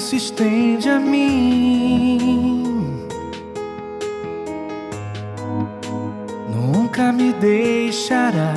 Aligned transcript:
se 0.00 0.16
estende 0.16 0.88
a 0.88 0.98
mim. 0.98 3.06
Nunca 6.54 7.12
me 7.12 7.34
deixarás, 7.34 8.56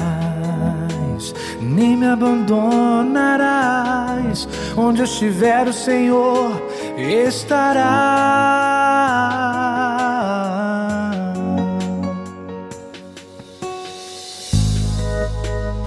nem 1.61 1.97
me 1.97 2.07
abandonarás. 2.07 4.47
Onde 4.77 5.02
eu 5.02 5.05
estiver, 5.05 5.67
o 5.67 5.73
Senhor 5.73 6.63
estará. 6.97 7.81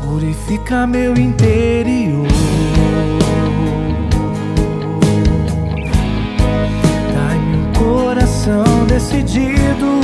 Purifica 0.05 0.87
meu 0.87 1.17
interior. 1.17 2.36
Coração 8.47 8.87
decidido. 8.87 10.01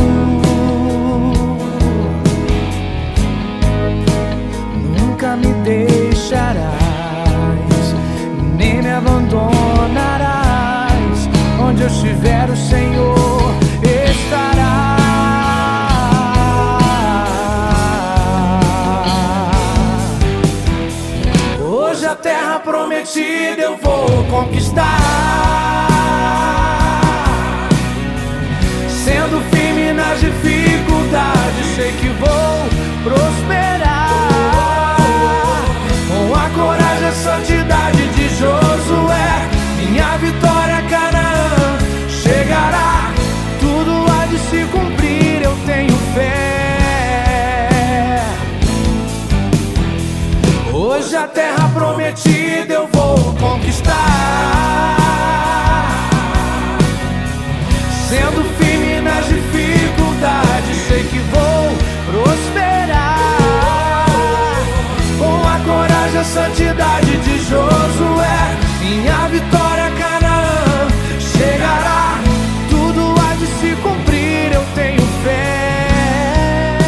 Nunca 4.98 5.36
me 5.36 5.52
deixarás, 5.62 6.74
nem 8.56 8.82
me 8.82 8.90
abandonarás. 8.90 9.38
Onde 11.60 11.82
eu 11.82 11.88
estiver, 11.88 12.50
o 12.50 12.56
Senhor 12.56 13.54
estará. 13.82 14.96
Hoje 21.60 22.06
a 22.06 22.16
terra 22.16 22.58
prometida 22.58 23.62
eu 23.62 23.76
vou 23.76 24.24
conquistar. 24.24 25.21
Nas 30.12 30.20
dificuldades, 30.20 31.66
sei 31.74 31.90
que 31.92 32.08
vou 32.08 32.68
prosperar. 33.02 34.98
Com 36.06 36.34
a 36.34 36.50
coragem 36.50 37.02
e 37.02 37.06
a 37.06 37.12
santidade 37.12 38.08
de 38.08 38.28
Josué, 38.28 39.48
minha 39.78 40.18
vitória 40.18 40.82
Canaã 40.90 41.78
chegará. 42.10 43.10
Tudo 43.58 44.04
há 44.12 44.26
de 44.26 44.36
se 44.38 44.66
cumprir, 44.66 45.40
eu 45.42 45.56
tenho 45.64 45.96
fé. 46.14 48.22
Hoje 50.74 51.16
a 51.16 51.26
terra 51.26 51.70
prometida 51.74 52.74
eu 52.74 52.86
vou 52.92 53.34
conquistar. 53.40 55.01
Santidade 66.24 67.16
de 67.18 67.38
Josué, 67.38 68.56
minha 68.80 69.28
vitória 69.28 69.90
Canaã 69.98 70.88
chegará. 71.18 72.20
Tudo 72.70 73.14
há 73.20 73.34
de 73.34 73.46
se 73.46 73.74
cumprir, 73.82 74.52
eu 74.52 74.64
tenho 74.74 75.02
fé. 75.24 76.78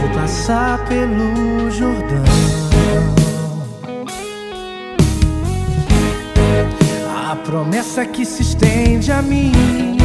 Vou 0.00 0.10
passar 0.10 0.78
pelo 0.86 1.70
Jordão. 1.70 2.24
A 7.30 7.36
promessa 7.36 8.04
que 8.04 8.24
se 8.24 8.42
estende 8.42 9.10
a 9.10 9.22
mim. 9.22 10.01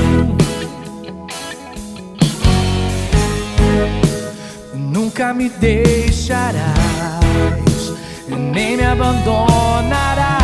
Nunca 5.17 5.33
me 5.33 5.49
deixarás, 5.49 6.61
nem 8.27 8.77
me 8.77 8.85
abandonarás. 8.85 10.37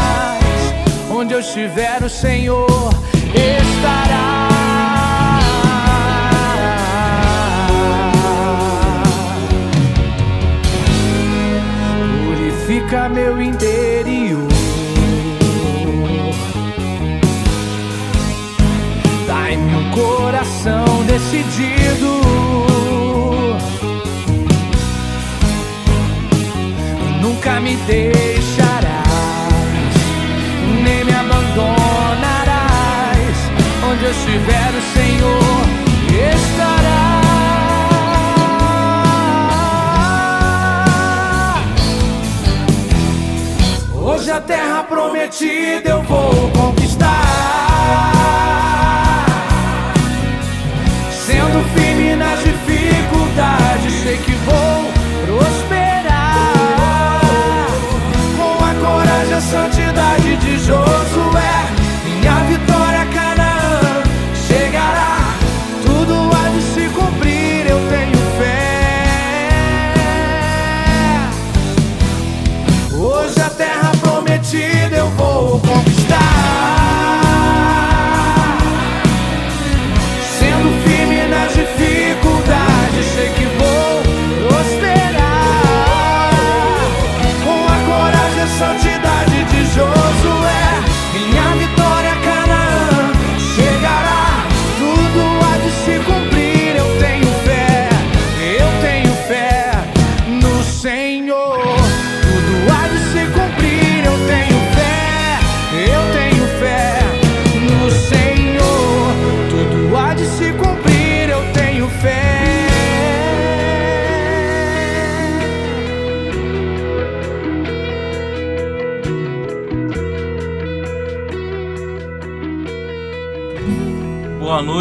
Onde 1.11 1.35
eu 1.35 1.41
estiver, 1.41 2.01
o 2.01 2.09
Senhor 2.09 2.89
estará. 3.35 4.49
Purifica 12.25 13.09
meu 13.09 13.39
interior. 13.39 14.47
Dai-me 19.27 19.91
coração 19.91 21.05
decidido. 21.05 22.22
Me 27.63 27.77
deixarás, 27.77 28.83
nem 30.83 31.05
me 31.05 31.13
abandonarás. 31.13 31.47
Onde 33.89 34.03
eu 34.03 34.11
estiver, 34.11 34.69
o 34.69 34.81
Senhor 34.93 35.63
estará. 36.35 37.21
Hoje 43.95 44.29
a 44.29 44.41
terra 44.41 44.83
prometida 44.83 45.89
eu 45.89 46.03
vou 46.03 46.51
conquistar. 46.51 47.23
Sendo 51.25 51.63
firme 51.73 51.92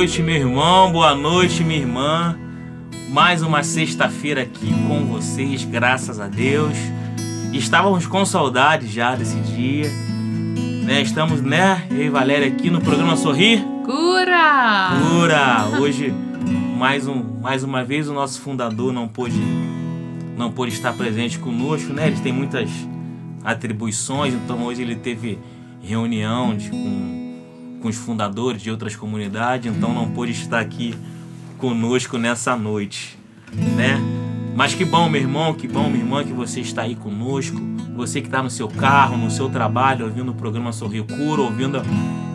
noite, 0.03 0.21
meu 0.21 0.35
irmão. 0.35 0.91
Boa 0.91 1.15
noite, 1.15 1.63
minha 1.63 1.79
irmã. 1.79 2.37
Mais 3.11 3.41
uma 3.41 3.63
sexta-feira 3.63 4.43
aqui 4.43 4.75
com 4.89 5.07
vocês, 5.07 5.65
graças 5.65 6.19
a 6.19 6.27
Deus. 6.27 6.77
Estávamos 7.53 8.05
com 8.05 8.25
saudade 8.25 8.89
já 8.89 9.15
desse 9.15 9.37
dia. 9.37 9.89
Né? 10.85 11.03
Estamos, 11.03 11.41
né, 11.41 11.87
eu 11.89 12.07
e 12.07 12.09
Valéria 12.11 12.49
aqui 12.49 12.69
no 12.69 12.81
programa 12.81 13.17
Sorrir. 13.17 13.63
Cura! 13.85 14.91
Cura! 15.09 15.81
Hoje, 15.81 16.13
mais, 16.77 17.07
um, 17.07 17.23
mais 17.41 17.63
uma 17.63 17.85
vez, 17.85 18.09
o 18.09 18.13
nosso 18.13 18.41
fundador 18.41 18.93
não 18.93 19.07
pôde, 19.07 19.41
não 20.37 20.51
pôde 20.51 20.73
estar 20.73 20.95
presente 20.95 21.39
conosco, 21.39 21.93
né? 21.93 22.09
Ele 22.09 22.19
tem 22.19 22.33
muitas 22.33 22.69
atribuições, 23.45 24.35
então 24.35 24.65
hoje 24.65 24.83
ele 24.83 24.97
teve 24.97 25.39
reunião 25.81 26.57
de, 26.57 26.71
com, 26.71 27.22
com 27.83 27.89
os 27.89 27.97
fundadores 27.97 28.63
de 28.63 28.71
outras 28.71 28.95
comunidades, 28.95 29.75
então 29.75 29.93
não 29.93 30.09
pôde 30.09 30.31
estar 30.31 30.61
aqui 30.61 30.95
conosco 31.59 32.17
nessa 32.17 32.57
noite, 32.57 33.19
né? 33.77 34.01
Mas 34.55 34.75
que 34.75 34.85
bom, 34.85 35.09
meu 35.09 35.21
irmão, 35.21 35.53
que 35.53 35.67
bom, 35.67 35.89
minha 35.89 36.05
irmã, 36.05 36.23
que 36.23 36.33
você 36.33 36.61
está 36.61 36.83
aí 36.83 36.95
conosco. 36.95 37.61
Você 37.97 38.21
que 38.21 38.29
está 38.29 38.43
no 38.43 38.51
seu 38.51 38.69
carro, 38.69 39.17
no 39.17 39.31
seu 39.31 39.49
trabalho, 39.49 40.07
ouvindo 40.07 40.31
o 40.31 40.35
programa 40.35 40.73
Sorrio 40.73 41.05
Cura, 41.05 41.43
ouvindo 41.43 41.83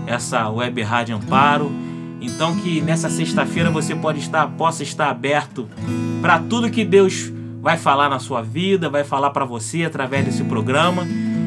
essa 0.05 0.49
web 0.49 0.81
rádio 0.81 1.15
Amparo. 1.15 1.71
Então 2.19 2.55
que 2.55 2.81
nessa 2.81 3.09
sexta-feira 3.09 3.69
você 3.69 3.95
pode 3.95 4.19
estar, 4.19 4.47
possa 4.47 4.83
estar 4.83 5.09
aberto 5.09 5.67
para 6.21 6.39
tudo 6.39 6.69
que 6.69 6.83
Deus 6.83 7.31
vai 7.61 7.77
falar 7.77 8.09
na 8.09 8.19
sua 8.19 8.41
vida, 8.41 8.89
vai 8.89 9.03
falar 9.03 9.29
para 9.29 9.45
você 9.45 9.83
através 9.83 10.25
desse 10.25 10.43
programa. 10.43 11.05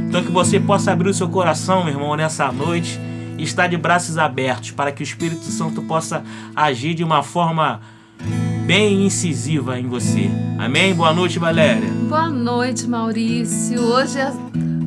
Então 0.08 0.22
que 0.22 0.30
você 0.30 0.60
possa 0.60 0.92
abrir 0.92 1.08
o 1.08 1.14
seu 1.14 1.28
coração, 1.28 1.84
meu 1.84 1.94
irmão, 1.94 2.14
nessa 2.14 2.50
noite 2.52 3.09
e 3.40 3.44
estar 3.44 3.66
de 3.66 3.76
braços 3.78 4.18
abertos 4.18 4.70
para 4.70 4.92
que 4.92 5.02
o 5.02 5.04
Espírito 5.04 5.46
Santo 5.46 5.80
possa 5.82 6.22
agir 6.54 6.92
de 6.92 7.02
uma 7.02 7.22
forma 7.22 7.80
bem 8.66 9.06
incisiva 9.06 9.80
em 9.80 9.86
você. 9.86 10.30
Amém? 10.58 10.94
Boa 10.94 11.14
noite, 11.14 11.38
Valéria. 11.38 11.88
Boa 12.06 12.28
noite, 12.28 12.86
Maurício. 12.86 13.80
Hoje 13.80 14.18
é 14.18 14.30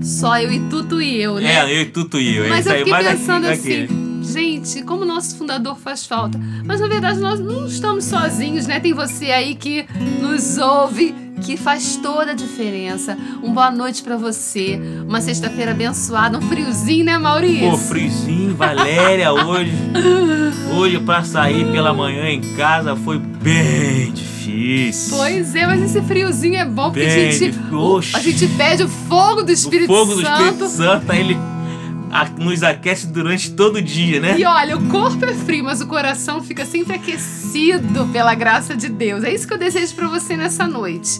só 0.03 0.37
eu 0.37 0.51
e 0.51 0.59
Tuto 0.69 1.01
e 1.01 1.19
eu, 1.19 1.35
né? 1.35 1.51
É, 1.51 1.63
eu 1.63 1.81
e 1.81 1.85
Tuto 1.85 2.19
e 2.19 2.35
eu. 2.35 2.47
Mas 2.47 2.67
eu 2.67 2.77
fiquei 2.77 2.93
aqui, 2.93 3.05
pensando 3.05 3.47
aqui. 3.47 3.83
assim, 3.85 4.23
gente, 4.23 4.83
como 4.83 5.03
nosso 5.03 5.35
fundador 5.35 5.75
faz 5.79 6.05
falta. 6.05 6.39
Mas 6.63 6.79
na 6.79 6.87
verdade 6.87 7.19
nós 7.19 7.39
não 7.39 7.65
estamos 7.65 8.05
sozinhos, 8.05 8.67
né? 8.67 8.79
Tem 8.79 8.93
você 8.93 9.31
aí 9.31 9.55
que 9.55 9.87
nos 10.21 10.59
ouve, 10.59 11.15
que 11.43 11.57
faz 11.57 11.97
toda 11.97 12.31
a 12.31 12.33
diferença. 12.33 13.17
Um 13.43 13.53
boa 13.53 13.69
noite 13.69 14.01
pra 14.01 14.15
você. 14.17 14.79
Uma 15.07 15.21
sexta-feira 15.21 15.71
abençoada, 15.71 16.37
um 16.37 16.41
friozinho, 16.41 17.05
né, 17.05 17.17
Maurício? 17.17 17.69
Pô, 17.71 17.77
frizinho, 17.77 18.55
Valéria, 18.55 19.31
hoje. 19.33 19.73
Hoje 20.75 20.99
pra 20.99 21.23
sair 21.23 21.71
pela 21.71 21.93
manhã 21.93 22.29
em 22.29 22.41
casa 22.55 22.95
foi 22.95 23.19
bem 23.19 24.11
difícil. 24.11 25.17
Pois 25.17 25.55
é, 25.55 25.65
mas 25.67 25.81
esse 25.83 26.01
friozinho 26.01 26.55
é 26.55 26.65
bom 26.65 26.85
porque 26.91 27.05
Bem 27.05 27.27
a 27.27 27.31
gente, 27.31 27.59
o- 27.71 27.77
Oxe. 27.95 28.15
a 28.15 28.19
gente 28.19 28.47
pede 28.49 28.83
o 28.83 28.87
fogo 28.89 29.43
do 29.43 29.49
O 29.49 29.51
Espírito 29.53 29.87
fogo 29.87 30.15
do 30.15 30.21
Santo. 30.21 30.41
Espírito 30.41 30.67
Santo, 30.69 31.11
ele 31.13 31.37
nos 32.37 32.63
aquece 32.63 33.07
durante 33.07 33.51
todo 33.51 33.77
o 33.77 33.81
dia, 33.81 34.19
né? 34.19 34.35
E 34.37 34.45
olha, 34.45 34.77
o 34.77 34.89
corpo 34.89 35.25
é 35.25 35.33
frio, 35.33 35.63
mas 35.63 35.81
o 35.81 35.87
coração 35.87 36.41
fica 36.43 36.65
sempre 36.65 36.93
aquecido 36.95 38.07
pela 38.11 38.35
graça 38.35 38.75
de 38.75 38.89
Deus. 38.89 39.23
É 39.23 39.33
isso 39.33 39.47
que 39.47 39.53
eu 39.53 39.57
desejo 39.57 39.93
pra 39.95 40.07
você 40.07 40.37
nessa 40.37 40.67
noite. 40.67 41.19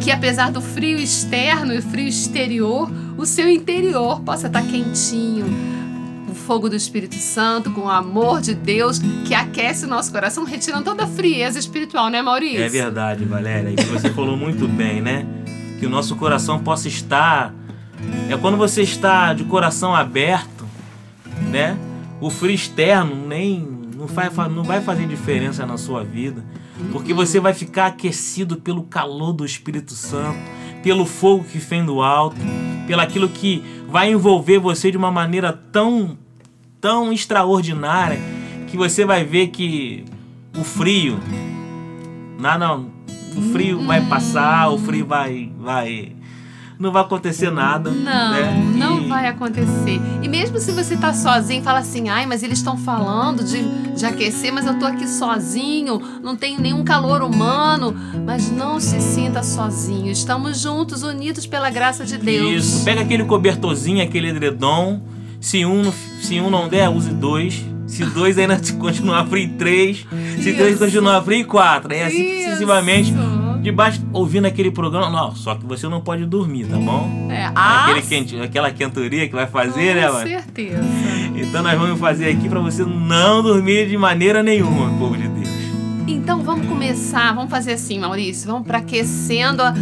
Que 0.00 0.10
apesar 0.10 0.50
do 0.50 0.60
frio 0.60 0.98
externo 0.98 1.74
e 1.74 1.80
frio 1.80 2.08
exterior, 2.08 2.90
o 3.16 3.24
seu 3.24 3.48
interior 3.48 4.20
possa 4.20 4.46
estar 4.46 4.62
quentinho. 4.62 5.46
O 6.28 6.34
fogo 6.34 6.68
do 6.68 6.76
Espírito 6.76 7.14
Santo, 7.14 7.70
com 7.70 7.82
o 7.82 7.88
amor 7.88 8.40
de 8.40 8.54
Deus 8.54 9.00
que 9.24 9.34
aquece 9.34 9.84
o 9.84 9.88
nosso 9.88 10.10
coração, 10.10 10.44
retirando 10.44 10.84
toda 10.84 11.04
a 11.04 11.06
frieza 11.06 11.58
espiritual, 11.58 12.08
né, 12.08 12.20
Maurício? 12.20 12.62
É 12.62 12.68
verdade, 12.68 13.24
Valéria. 13.24 13.70
E 13.70 13.84
você 13.84 14.10
falou 14.10 14.36
muito 14.36 14.66
bem, 14.66 15.00
né? 15.00 15.26
Que 15.78 15.86
o 15.86 15.90
nosso 15.90 16.16
coração 16.16 16.58
possa 16.58 16.88
estar. 16.88 17.54
É 18.30 18.36
quando 18.36 18.56
você 18.56 18.82
está 18.82 19.32
de 19.34 19.44
coração 19.44 19.94
aberto, 19.94 20.64
né? 21.50 21.76
O 22.20 22.30
frio 22.30 22.54
externo 22.54 23.14
nem 23.26 23.60
não 23.96 24.06
vai, 24.06 24.30
fa- 24.30 24.48
não 24.48 24.62
vai 24.64 24.80
fazer 24.80 25.06
diferença 25.06 25.64
na 25.66 25.76
sua 25.78 26.02
vida, 26.04 26.44
porque 26.92 27.12
você 27.14 27.38
vai 27.40 27.52
ficar 27.54 27.86
aquecido 27.86 28.56
pelo 28.56 28.82
calor 28.84 29.32
do 29.32 29.44
Espírito 29.44 29.92
Santo, 29.94 30.38
pelo 30.82 31.04
fogo 31.06 31.44
que 31.44 31.58
vem 31.58 31.84
do 31.84 32.02
alto, 32.02 32.36
pelo 32.86 33.00
aquilo 33.00 33.28
que 33.28 33.62
vai 33.88 34.10
envolver 34.10 34.58
você 34.58 34.90
de 34.90 34.96
uma 34.96 35.10
maneira 35.10 35.52
tão 35.52 36.16
tão 36.80 37.12
extraordinária 37.12 38.18
que 38.66 38.76
você 38.76 39.04
vai 39.06 39.24
ver 39.24 39.48
que 39.48 40.04
o 40.58 40.62
frio 40.64 41.18
não, 42.38 42.90
o 43.36 43.40
frio 43.52 43.84
vai 43.86 44.00
passar, 44.06 44.68
o 44.70 44.78
frio 44.78 45.06
vai 45.06 45.50
vai 45.58 46.12
não 46.78 46.90
vai 46.92 47.02
acontecer 47.02 47.50
nada, 47.50 47.90
Não, 47.90 48.02
né? 48.32 48.72
não 48.76 49.00
E- 49.02 49.08
vai 49.08 49.26
acontecer. 49.28 50.00
E 50.22 50.28
mesmo 50.28 50.58
se 50.58 50.72
você 50.72 50.96
tá 50.96 51.12
sozinho, 51.12 51.62
fala 51.62 51.78
assim, 51.78 52.08
ai, 52.08 52.26
mas 52.26 52.42
eles 52.42 52.58
estão 52.58 52.76
falando 52.76 53.44
de, 53.44 53.62
de 53.96 54.04
aquecer, 54.04 54.52
mas 54.52 54.66
eu 54.66 54.78
tô 54.78 54.84
aqui 54.86 55.06
sozinho, 55.06 56.00
não 56.22 56.34
tenho 56.36 56.60
nenhum 56.60 56.82
calor 56.84 57.22
humano. 57.22 57.94
Mas 58.26 58.50
não 58.50 58.80
se 58.80 59.00
sinta 59.00 59.42
sozinho. 59.42 60.10
Estamos 60.10 60.60
juntos, 60.60 61.02
unidos 61.02 61.46
pela 61.46 61.70
graça 61.70 62.04
de 62.04 62.18
Deus. 62.18 62.64
Isso, 62.64 62.84
pega 62.84 63.02
aquele 63.02 63.24
cobertorzinho, 63.24 64.02
aquele 64.02 64.28
edredom. 64.28 65.00
Se 65.40 65.64
um, 65.64 65.82
não- 65.84 65.94
se 66.22 66.40
um 66.40 66.48
não 66.50 66.68
der, 66.68 66.88
use 66.88 67.10
dois. 67.10 67.64
Se 67.86 68.02
dois 68.04 68.38
ainda 68.38 68.58
continuar 68.80 69.26
frio, 69.26 69.50
três. 69.58 70.06
Se 70.42 70.52
três 70.54 70.70
Isso. 70.70 70.78
continuar 70.78 71.22
frio, 71.22 71.46
quatro. 71.46 71.92
É 71.92 72.04
assim 72.06 72.22
Isso. 72.24 72.44
sucessivamente. 72.44 73.12
Debaixo, 73.64 74.02
ouvindo 74.12 74.44
aquele 74.46 74.70
programa. 74.70 75.08
Não, 75.10 75.34
só 75.34 75.54
que 75.54 75.64
você 75.64 75.88
não 75.88 76.00
pode 76.00 76.26
dormir, 76.26 76.66
tá 76.66 76.76
bom? 76.76 77.28
É, 77.30 77.50
ah, 77.54 77.84
Aquele 77.86 78.02
quente, 78.02 78.38
aquela 78.40 78.70
quenturia 78.70 79.26
que 79.26 79.34
vai 79.34 79.46
fazer, 79.46 79.94
né, 79.94 80.06
com 80.06 80.12
mano? 80.12 80.28
certeza. 80.28 80.84
Então 81.34 81.62
nós 81.62 81.78
vamos 81.78 81.98
fazer 81.98 82.28
aqui 82.30 82.48
pra 82.48 82.60
você 82.60 82.84
não 82.84 83.42
dormir 83.42 83.88
de 83.88 83.96
maneira 83.96 84.42
nenhuma, 84.42 84.90
povo 84.98 85.16
de 85.16 85.26
Deus. 85.28 85.48
Então 86.06 86.42
vamos 86.42 86.66
começar, 86.66 87.34
vamos 87.34 87.50
fazer 87.50 87.72
assim, 87.72 87.98
Maurício, 87.98 88.46
vamos 88.50 88.66
para 88.66 88.78
aquecendo 88.78 89.62
a- 89.62 89.74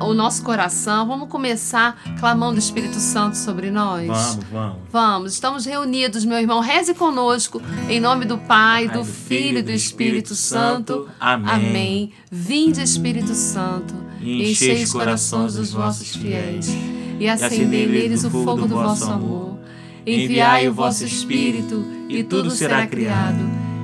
o 0.00 0.14
nosso 0.14 0.42
coração, 0.42 1.06
vamos 1.06 1.28
começar 1.28 2.00
clamando 2.18 2.56
o 2.56 2.58
Espírito 2.58 2.96
Santo 2.96 3.36
sobre 3.36 3.70
nós. 3.70 4.06
Vamos, 4.06 4.44
vamos. 4.50 4.76
Vamos, 4.90 5.32
estamos 5.34 5.64
reunidos, 5.66 6.24
meu 6.24 6.38
irmão. 6.38 6.60
Reze 6.60 6.94
conosco, 6.94 7.60
em 7.88 8.00
nome 8.00 8.24
do 8.24 8.38
Pai, 8.38 8.86
Pai, 8.86 8.98
do 8.98 9.04
Filho 9.04 9.58
e 9.58 9.62
do 9.62 9.70
Espírito 9.70 10.34
Santo. 10.34 11.08
Amém. 11.18 11.50
Amém. 11.50 12.12
Vinde, 12.30 12.82
Espírito 12.82 13.34
Santo, 13.34 13.94
E 14.20 14.50
enchei 14.50 14.82
os 14.82 14.92
corações 14.92 15.54
dos 15.54 15.72
vossos 15.72 16.14
fiéis 16.16 16.68
e 17.18 17.28
acendei 17.28 17.86
neles 17.86 18.24
o 18.24 18.30
fogo 18.30 18.66
do 18.66 18.74
vosso 18.74 19.10
amor. 19.10 19.58
Enviai 20.06 20.68
o 20.68 20.72
vosso 20.72 21.04
Espírito 21.04 21.84
e 22.08 22.24
tudo 22.24 22.50
será 22.50 22.86
criado 22.86 23.38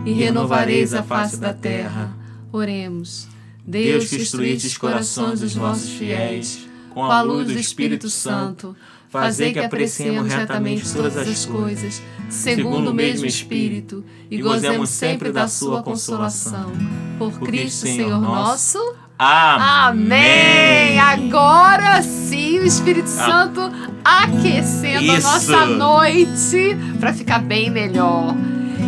e 0.05 0.13
renovareis 0.13 0.95
a 0.95 1.03
face 1.03 1.37
da 1.37 1.53
terra. 1.53 2.17
Oremos. 2.53 3.29
Deus, 3.67 4.09
que 4.09 4.17
instruíste 4.17 4.69
os 4.69 4.79
corações 4.79 5.41
dos 5.41 5.55
vossos 5.55 5.91
fiéis 5.91 6.67
com 6.91 7.05
a 7.05 7.21
luz 7.21 7.49
do 7.49 7.59
Espírito 7.59 8.09
Santo, 8.09 8.77
fazei 9.09 9.53
que 9.53 9.59
apreciemos 9.59 10.33
retamente 10.33 10.91
todas 10.93 11.17
as 11.17 11.45
coisas, 11.45 12.03
segundo 12.31 12.91
o 12.91 12.95
mesmo 12.95 13.27
Espírito, 13.27 14.05
e 14.31 14.41
gozemos 14.41 14.91
sempre 14.91 15.33
da 15.33 15.49
sua 15.49 15.83
consolação. 15.83 16.73
Por 17.19 17.39
Cristo, 17.41 17.87
Senhor 17.87 18.21
nosso. 18.21 18.79
Amém! 19.19 20.99
Agora 21.01 22.03
sim, 22.03 22.59
o 22.59 22.65
Espírito 22.65 23.09
Santo 23.09 23.61
aquecendo 24.05 25.11
a 25.11 25.19
Isso. 25.19 25.27
nossa 25.27 25.67
noite 25.67 26.77
para 27.01 27.13
ficar 27.15 27.39
bem 27.39 27.71
melhor. 27.71 28.35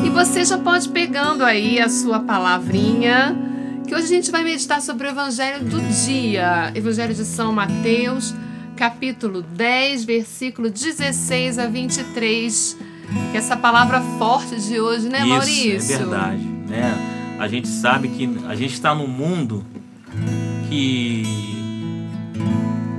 E 0.04 0.10
você 0.10 0.44
já 0.44 0.58
pode 0.58 0.88
pegando 0.90 1.42
aí 1.42 1.80
a 1.80 1.88
sua 1.88 2.20
palavrinha, 2.20 3.36
que 3.88 3.94
hoje 3.94 4.04
a 4.04 4.08
gente 4.08 4.30
vai 4.30 4.44
meditar 4.44 4.82
sobre 4.82 5.06
o 5.08 5.10
Evangelho 5.10 5.64
do 5.64 5.80
dia. 6.04 6.70
Evangelho 6.74 7.14
de 7.14 7.24
São 7.24 7.50
Mateus, 7.50 8.34
capítulo 8.76 9.40
10, 9.40 10.04
versículo 10.04 10.68
16 10.68 11.58
a 11.58 11.66
23. 11.66 12.76
Que 13.30 13.36
é 13.36 13.40
essa 13.40 13.56
palavra 13.56 14.02
forte 14.18 14.60
de 14.60 14.78
hoje, 14.78 15.08
né, 15.08 15.24
Maurício? 15.24 15.76
Isso, 15.76 15.92
é 15.94 15.96
verdade. 15.96 16.42
Né? 16.68 17.36
A 17.38 17.48
gente 17.48 17.66
sabe 17.66 18.08
que 18.08 18.28
a 18.46 18.54
gente 18.54 18.74
está 18.74 18.94
num 18.94 19.06
mundo 19.06 19.64
que, 20.68 21.24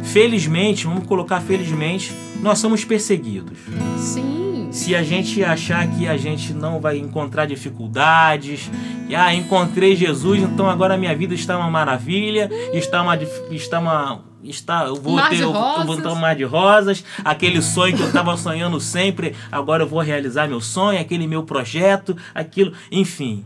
felizmente, 0.05 0.85
vamos 0.85 1.05
colocar 1.05 1.39
felizmente, 1.39 2.11
nós 2.41 2.57
somos 2.57 2.83
perseguidos. 2.83 3.59
Sim. 3.95 4.48
Se 4.71 4.95
a 4.95 5.01
gente 5.01 5.43
achar 5.43 5.87
que 5.87 6.07
a 6.07 6.15
gente 6.15 6.53
não 6.53 6.79
vai 6.79 6.97
encontrar 6.97 7.47
dificuldades, 7.47 8.69
e, 9.07 9.15
ah, 9.15 9.33
encontrei 9.33 9.95
Jesus, 9.95 10.43
então 10.43 10.69
agora 10.69 10.93
a 10.93 10.97
minha 10.97 11.15
vida 11.15 11.33
está 11.33 11.57
uma 11.57 11.69
maravilha, 11.69 12.49
está 12.71 13.01
uma 13.01 13.17
está 13.51 13.79
uma 13.79 14.21
está 14.43 14.85
eu 14.85 14.95
vou 14.95 15.15
Mar 15.15 15.29
ter 15.29 15.37
eu, 15.37 15.47
eu 15.47 15.53
vou 15.53 15.61
rosas. 15.61 16.03
ter 16.03 16.07
um 16.07 16.15
mar 16.15 16.35
de 16.35 16.43
rosas, 16.43 17.03
aquele 17.25 17.61
sonho 17.61 17.95
que 17.97 18.03
eu 18.03 18.07
estava 18.07 18.37
sonhando 18.37 18.79
sempre, 18.79 19.35
agora 19.51 19.83
eu 19.83 19.87
vou 19.87 20.01
realizar 20.01 20.47
meu 20.47 20.61
sonho, 20.61 20.99
aquele 20.99 21.25
meu 21.25 21.43
projeto, 21.43 22.15
aquilo, 22.33 22.71
enfim. 22.91 23.43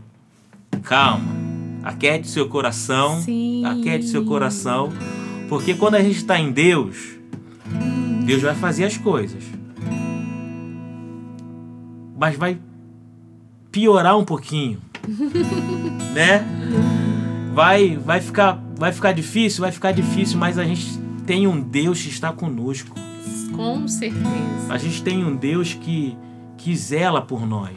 Calma. 0.82 1.24
Aquete 1.82 2.28
seu 2.28 2.48
coração. 2.48 3.20
Sim. 3.22 3.64
Aquete 3.64 4.06
seu 4.06 4.24
coração, 4.24 4.92
porque 5.48 5.74
quando 5.74 5.94
a 5.94 6.02
gente 6.02 6.16
está 6.16 6.38
em 6.38 6.52
Deus, 6.52 7.16
Deus 8.24 8.42
vai 8.42 8.54
fazer 8.54 8.84
as 8.84 8.96
coisas 8.96 9.53
mas 12.24 12.36
vai 12.36 12.58
piorar 13.70 14.16
um 14.16 14.24
pouquinho, 14.24 14.80
né? 16.14 16.42
Vai, 17.52 17.98
vai 17.98 18.18
ficar, 18.18 18.58
vai 18.78 18.92
ficar 18.92 19.12
difícil, 19.12 19.60
vai 19.60 19.70
ficar 19.70 19.92
difícil, 19.92 20.38
mas 20.38 20.58
a 20.58 20.64
gente 20.64 20.98
tem 21.26 21.46
um 21.46 21.60
Deus 21.60 22.00
que 22.00 22.08
está 22.08 22.32
conosco. 22.32 22.96
Com 23.52 23.86
certeza. 23.86 24.24
A 24.70 24.78
gente 24.78 25.02
tem 25.02 25.22
um 25.22 25.36
Deus 25.36 25.74
que 25.74 26.16
que 26.56 26.74
zela 26.74 27.20
por 27.20 27.46
nós. 27.46 27.76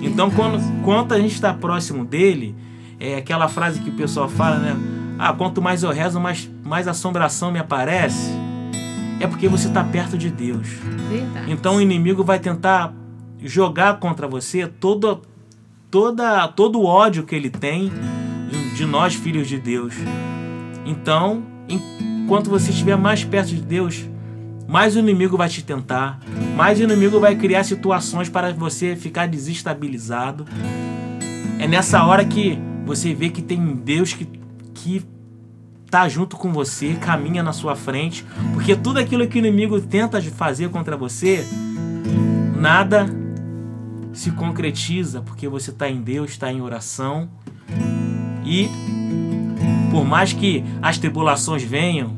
Então, 0.00 0.30
quando, 0.30 0.58
quando 0.82 1.12
a 1.12 1.20
gente 1.20 1.34
está 1.34 1.52
próximo 1.52 2.02
dele, 2.02 2.54
é 2.98 3.16
aquela 3.16 3.46
frase 3.46 3.80
que 3.80 3.90
o 3.90 3.92
pessoal 3.92 4.26
fala, 4.26 4.56
né? 4.56 4.74
ah, 5.18 5.34
quanto 5.34 5.60
mais 5.60 5.82
eu 5.82 5.90
rezo, 5.90 6.18
mais, 6.18 6.50
mais 6.64 6.88
assombração 6.88 7.52
me 7.52 7.58
aparece. 7.58 8.30
É 9.20 9.26
porque 9.26 9.48
você 9.48 9.68
está 9.68 9.84
perto 9.84 10.16
de 10.16 10.30
Deus. 10.30 10.66
Verdade. 11.10 11.52
Então 11.52 11.76
o 11.76 11.80
inimigo 11.80 12.24
vai 12.24 12.38
tentar 12.38 12.94
jogar 13.40 13.98
contra 13.98 14.26
você 14.26 14.66
todo, 14.66 15.22
toda, 15.90 16.48
todo 16.48 16.80
o 16.80 16.84
ódio 16.84 17.24
que 17.24 17.34
ele 17.34 17.50
tem 17.50 17.92
de, 18.74 18.84
nós, 18.84 19.14
filhos 19.14 19.48
de 19.48 19.58
Deus. 19.58 19.94
Então, 20.84 21.42
enquanto 21.68 22.50
você 22.50 22.70
estiver 22.70 22.96
mais 22.96 23.24
perto 23.24 23.48
de 23.48 23.60
Deus, 23.60 24.04
mais 24.68 24.96
o 24.96 24.98
inimigo 24.98 25.36
vai 25.36 25.48
te 25.48 25.62
tentar, 25.62 26.20
mais 26.56 26.78
o 26.78 26.82
inimigo 26.82 27.20
vai 27.20 27.36
criar 27.36 27.64
situações 27.64 28.28
para 28.28 28.52
você 28.52 28.96
ficar 28.96 29.26
desestabilizado. 29.26 30.46
É 31.58 31.66
nessa 31.66 32.04
hora 32.04 32.24
que 32.24 32.58
você 32.84 33.14
vê 33.14 33.30
que 33.30 33.42
tem 33.42 33.74
Deus 33.74 34.12
que, 34.12 34.28
que 34.74 35.02
tá 35.90 36.08
junto 36.08 36.36
com 36.36 36.52
você, 36.52 36.94
caminha 36.94 37.42
na 37.42 37.52
sua 37.52 37.74
frente, 37.74 38.24
porque 38.52 38.76
tudo 38.76 38.98
aquilo 38.98 39.26
que 39.26 39.38
o 39.38 39.40
inimigo 39.40 39.80
tenta 39.80 40.20
fazer 40.22 40.68
contra 40.68 40.96
você, 40.96 41.46
nada 42.56 43.06
se 44.16 44.32
concretiza, 44.32 45.20
porque 45.20 45.46
você 45.46 45.70
está 45.70 45.88
em 45.88 46.00
Deus, 46.00 46.30
está 46.30 46.50
em 46.52 46.60
oração 46.60 47.28
e 48.44 48.68
por 49.90 50.04
mais 50.04 50.32
que 50.32 50.64
as 50.82 50.98
tribulações 50.98 51.62
venham, 51.62 52.16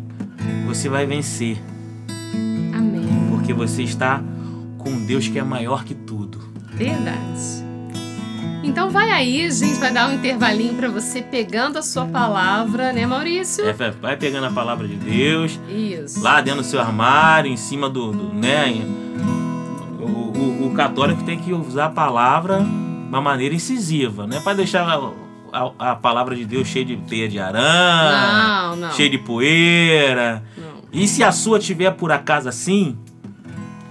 você 0.67 0.89
vai 0.89 1.07
vencer 1.07 1.59
porque 3.49 3.55
você 3.55 3.83
está 3.83 4.23
com 4.77 5.07
Deus 5.07 5.27
que 5.27 5.39
é 5.39 5.43
maior 5.43 5.83
que 5.83 5.95
tudo. 5.95 6.39
Verdade. 6.75 7.67
Então 8.63 8.91
vai 8.91 9.11
aí, 9.11 9.47
a 9.47 9.51
gente 9.51 9.81
vai 9.81 9.91
dar 9.91 10.11
um 10.11 10.15
intervalinho 10.15 10.75
para 10.75 10.91
você 10.91 11.23
pegando 11.23 11.79
a 11.79 11.83
sua 11.83 12.05
palavra, 12.05 12.93
né, 12.93 13.07
Maurício? 13.07 13.67
É, 13.67 13.73
vai 13.73 14.19
pegando 14.19 14.47
a 14.47 14.51
palavra 14.51 14.87
de 14.87 14.97
Deus. 14.97 15.59
Isso. 15.67 16.23
Lá 16.23 16.43
dentro 16.43 16.61
do 16.61 16.67
seu 16.67 16.79
armário, 16.79 17.51
em 17.51 17.57
cima 17.57 17.89
do, 17.89 18.13
do 18.13 18.35
né? 18.35 18.85
Católico 20.79 21.25
tem 21.25 21.39
que 21.39 21.53
usar 21.53 21.87
a 21.87 21.91
palavra 21.91 22.61
de 22.61 23.09
uma 23.09 23.21
maneira 23.21 23.55
incisiva, 23.55 24.27
né? 24.27 24.41
Para 24.41 24.55
deixar 24.55 24.87
a, 25.53 25.73
a, 25.79 25.97
palavra 25.97 26.37
de 26.37 26.45
Deus 26.45 26.69
cheia 26.69 26.85
de 26.85 26.97
teia 26.97 27.29
de 27.29 27.39
aranha, 27.39 28.69
não, 28.69 28.77
não. 28.77 28.93
cheia 28.93 29.11
de 29.11 29.19
poeira. 29.19 30.45
Não. 30.57 30.83
E 30.93 31.09
se 31.09 31.25
a 31.25 31.33
sua 31.33 31.59
tiver 31.59 31.91
por 31.91 32.13
acaso 32.13 32.49
assim, 32.49 32.97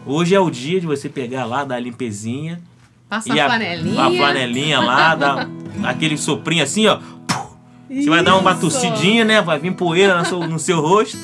Hoje 0.07 0.33
é 0.33 0.39
o 0.39 0.49
dia 0.49 0.79
de 0.79 0.87
você 0.87 1.09
pegar 1.09 1.43
lá, 1.43 1.65
dar 1.65 1.75
a 1.75 1.79
limpezinha. 1.79 2.61
Passa 3.09 3.33
a, 3.33 3.45
a 3.45 3.49
flanelinha. 3.49 4.01
A 4.01 4.09
flanelinha 4.09 4.79
lá, 4.79 5.15
dar 5.15 5.49
aquele 5.83 6.17
soprinho 6.17 6.63
assim, 6.63 6.87
ó. 6.87 6.99
Você 7.89 8.09
vai 8.09 8.23
dar 8.23 8.37
uma 8.37 8.55
tossidinha, 8.55 9.25
né? 9.25 9.41
Vai 9.41 9.59
vir 9.59 9.73
poeira 9.73 10.17
no 10.17 10.25
seu, 10.25 10.39
no 10.47 10.59
seu 10.59 10.79
rosto. 10.79 11.17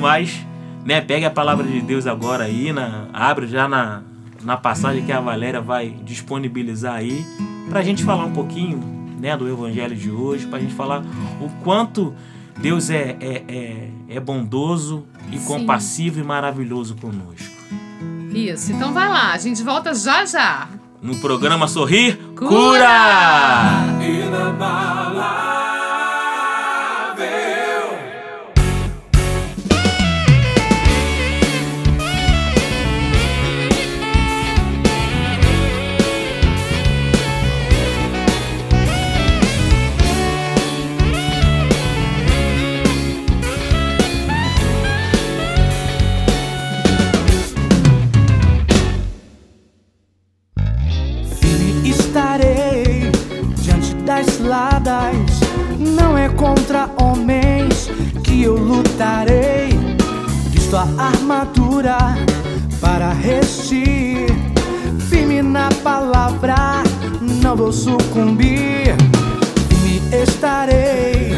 Mas, 0.00 0.46
né, 0.84 1.00
pega 1.00 1.26
a 1.26 1.30
palavra 1.30 1.66
de 1.66 1.80
Deus 1.80 2.06
agora 2.06 2.44
aí, 2.44 2.72
na, 2.72 3.06
abre 3.12 3.48
já 3.48 3.66
na, 3.66 4.02
na 4.42 4.56
passagem 4.56 5.04
que 5.04 5.12
a 5.12 5.20
Valéria 5.20 5.60
vai 5.60 5.90
disponibilizar 5.90 6.94
aí, 6.94 7.24
pra 7.68 7.82
gente 7.82 8.04
falar 8.04 8.24
um 8.24 8.32
pouquinho, 8.32 8.80
né, 9.20 9.36
do 9.36 9.48
evangelho 9.48 9.96
de 9.96 10.10
hoje, 10.10 10.46
pra 10.46 10.58
gente 10.58 10.74
falar 10.74 11.02
o 11.40 11.48
quanto 11.62 12.14
Deus 12.58 12.90
é, 12.90 13.16
é, 13.20 13.44
é, 13.48 13.90
é 14.08 14.20
bondoso 14.20 15.06
e 15.30 15.38
Sim. 15.38 15.44
compassivo 15.44 16.20
e 16.20 16.22
maravilhoso 16.22 16.96
conosco. 16.96 17.58
Isso, 18.32 18.72
então 18.72 18.92
vai 18.92 19.08
lá, 19.08 19.32
a 19.32 19.38
gente 19.38 19.62
volta 19.62 19.94
já 19.94 20.24
já. 20.24 20.68
No 21.00 21.16
programa 21.16 21.68
Sorrir 21.68 22.16
Cura! 22.34 22.48
Cura! 22.48 23.98
Contra 56.48 56.88
homens 56.96 57.90
que 58.24 58.44
eu 58.44 58.56
lutarei. 58.56 59.68
Visto 60.50 60.76
a 60.76 60.88
armadura 60.98 61.98
para 62.80 63.12
resistir. 63.12 64.26
Firme 65.10 65.42
na 65.42 65.68
palavra, 65.82 66.82
não 67.42 67.54
vou 67.54 67.70
sucumbir. 67.70 68.96
Firme 69.68 70.00
estarei 70.22 71.32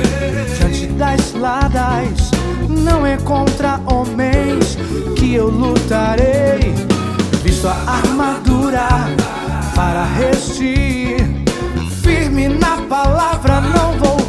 diante 0.59 0.87
das 0.87 1.33
ladas. 1.33 2.31
Não 2.69 3.05
é 3.05 3.17
contra 3.17 3.81
homens 3.87 4.79
que 5.17 5.35
eu 5.35 5.49
lutarei. 5.49 6.73
Visto 7.43 7.67
a 7.67 7.75
armadura 7.99 8.89
para 9.75 10.05
resistir 10.05 11.41
firme 12.03 12.49
na 12.49 12.77
palavra, 12.89 13.61
não 13.61 13.93
vou 13.99 14.20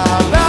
Bye. 0.00 0.39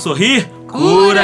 Sorrir 0.00 0.48
Cura! 0.66 1.22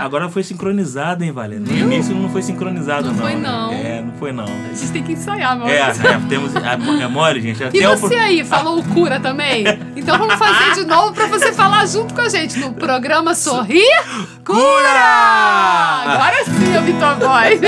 Agora 0.00 0.28
foi 0.30 0.42
sincronizado, 0.42 1.22
hein, 1.22 1.30
Valéria? 1.30 1.60
No 1.60 1.76
início 1.76 2.14
não 2.14 2.30
foi 2.30 2.42
sincronizado, 2.42 3.08
Não 3.08 3.12
não. 3.12 3.20
foi, 3.20 3.34
não. 3.36 3.70
É, 3.72 4.00
não 4.00 4.12
foi, 4.14 4.32
não. 4.32 4.44
A 4.44 4.74
gente 4.74 4.92
tem 4.92 5.02
que 5.02 5.12
ensaiar, 5.12 5.58
meu 5.58 5.66
É, 5.66 5.78
é, 5.80 5.92
temos. 6.28 6.54
É, 6.56 7.02
é 7.02 7.06
mole, 7.06 7.40
gente. 7.40 7.60
E 7.62 7.66
Até 7.66 7.88
o 7.90 7.96
você 7.98 8.14
aí, 8.14 8.42
falou 8.44 8.78
o 8.78 8.84
cura 8.84 9.20
também? 9.20 9.64
Então 9.94 10.16
vamos 10.16 10.36
fazer 10.36 10.80
de 10.80 10.86
novo 10.86 11.12
pra 11.12 11.26
você 11.26 11.52
falar 11.52 11.86
junto 11.86 12.14
com 12.14 12.20
a 12.22 12.28
gente 12.28 12.58
no 12.58 12.72
programa 12.72 13.34
Sorrir 13.34 13.84
Cura! 14.44 14.88
Agora 16.06 16.44
sim 16.44 16.74
eu 16.74 16.82
vi 16.82 16.92
tua 16.94 17.14
voz. 17.14 17.60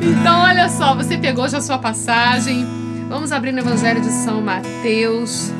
Então, 0.00 0.42
olha 0.42 0.68
só, 0.68 0.94
você 0.94 1.16
pegou 1.16 1.48
já 1.48 1.58
a 1.58 1.62
sua 1.62 1.78
passagem. 1.78 2.66
Vamos 3.08 3.32
abrir 3.32 3.52
no 3.52 3.60
Evangelho 3.60 4.00
de 4.00 4.10
São 4.10 4.40
Mateus, 4.40 5.50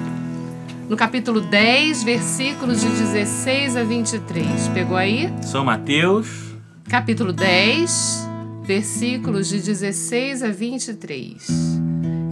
no 0.88 0.96
capítulo 0.96 1.40
10, 1.40 2.02
versículos 2.02 2.80
de 2.80 2.88
16 2.88 3.76
a 3.76 3.84
23. 3.84 4.68
Pegou 4.68 4.96
aí? 4.96 5.32
São 5.42 5.64
Mateus. 5.64 6.28
capítulo 6.88 7.32
10, 7.32 8.28
versículos 8.64 9.48
de 9.48 9.60
16 9.60 10.42
a 10.42 10.50
23. 10.50 11.48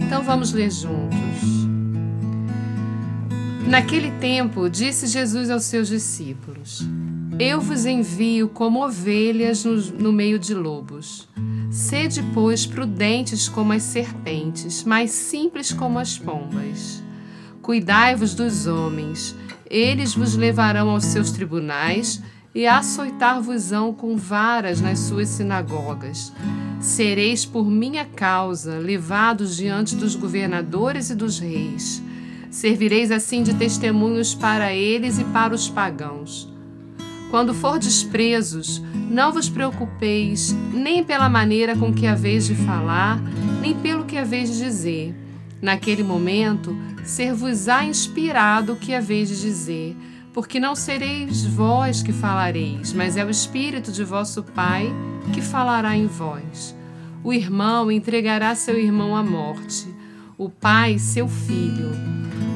Então 0.01 0.23
vamos 0.23 0.53
ler 0.53 0.71
juntos. 0.71 1.63
Naquele 3.67 4.11
tempo, 4.11 4.69
disse 4.69 5.07
Jesus 5.07 5.49
aos 5.49 5.63
seus 5.63 5.87
discípulos: 5.87 6.87
Eu 7.39 7.59
vos 7.59 7.85
envio 7.85 8.49
como 8.49 8.85
ovelhas 8.85 9.65
no, 9.65 9.75
no 9.75 10.13
meio 10.13 10.37
de 10.37 10.53
lobos. 10.53 11.27
Sede, 11.71 12.23
pois, 12.35 12.67
prudentes 12.67 13.49
como 13.49 13.73
as 13.73 13.81
serpentes, 13.81 14.83
mas 14.83 15.09
simples 15.09 15.73
como 15.73 15.97
as 15.97 16.19
pombas. 16.19 17.02
Cuidai-vos 17.63 18.35
dos 18.35 18.67
homens, 18.67 19.33
eles 19.69 20.13
vos 20.13 20.35
levarão 20.35 20.89
aos 20.89 21.05
seus 21.05 21.31
tribunais 21.31 22.21
e 22.53 22.67
açoitar-vos-ão 22.67 23.93
com 23.93 24.17
varas 24.17 24.81
nas 24.81 24.99
suas 24.99 25.29
sinagogas. 25.29 26.33
Sereis 26.81 27.45
por 27.45 27.65
minha 27.65 28.03
causa 28.03 28.79
levados 28.79 29.55
diante 29.55 29.95
dos 29.95 30.13
governadores 30.13 31.09
e 31.09 31.15
dos 31.15 31.39
reis. 31.39 32.03
Servireis 32.51 33.11
assim 33.11 33.41
de 33.41 33.53
testemunhos 33.53 34.35
para 34.35 34.73
eles 34.73 35.17
e 35.17 35.23
para 35.23 35.55
os 35.55 35.69
pagãos. 35.69 36.51
Quando 37.31 37.53
fordes 37.53 38.03
presos, 38.03 38.83
não 39.09 39.31
vos 39.31 39.47
preocupeis 39.47 40.53
nem 40.73 41.01
pela 41.01 41.29
maneira 41.29 41.77
com 41.77 41.93
que 41.93 42.05
haveis 42.05 42.45
de 42.45 42.55
falar, 42.55 43.21
nem 43.61 43.73
pelo 43.73 44.03
que 44.03 44.17
haveis 44.17 44.49
de 44.49 44.57
dizer. 44.57 45.22
Naquele 45.63 46.03
momento, 46.03 46.77
ser-vos-á 47.05 47.85
inspirado 47.85 48.73
o 48.73 48.75
que 48.75 48.93
haveis 48.93 49.29
de 49.29 49.39
dizer, 49.39 49.95
porque 50.33 50.59
não 50.59 50.75
sereis 50.75 51.45
vós 51.45 52.03
que 52.03 52.11
falareis, 52.11 52.91
mas 52.91 53.15
é 53.15 53.23
o 53.23 53.29
Espírito 53.29 53.89
de 53.89 54.03
vosso 54.03 54.43
Pai 54.43 54.93
que 55.31 55.41
falará 55.41 55.95
em 55.95 56.05
vós. 56.05 56.75
O 57.23 57.31
irmão 57.31 57.89
entregará 57.89 58.53
seu 58.55 58.77
irmão 58.77 59.15
à 59.15 59.23
morte, 59.23 59.87
o 60.37 60.49
pai 60.49 60.99
seu 60.99 61.29
filho. 61.29 61.91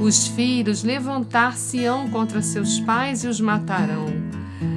Os 0.01 0.27
filhos 0.27 0.83
levantar-se-ão 0.83 2.09
contra 2.09 2.41
seus 2.41 2.77
pais 2.81 3.23
e 3.23 3.27
os 3.27 3.39
matarão. 3.39 4.07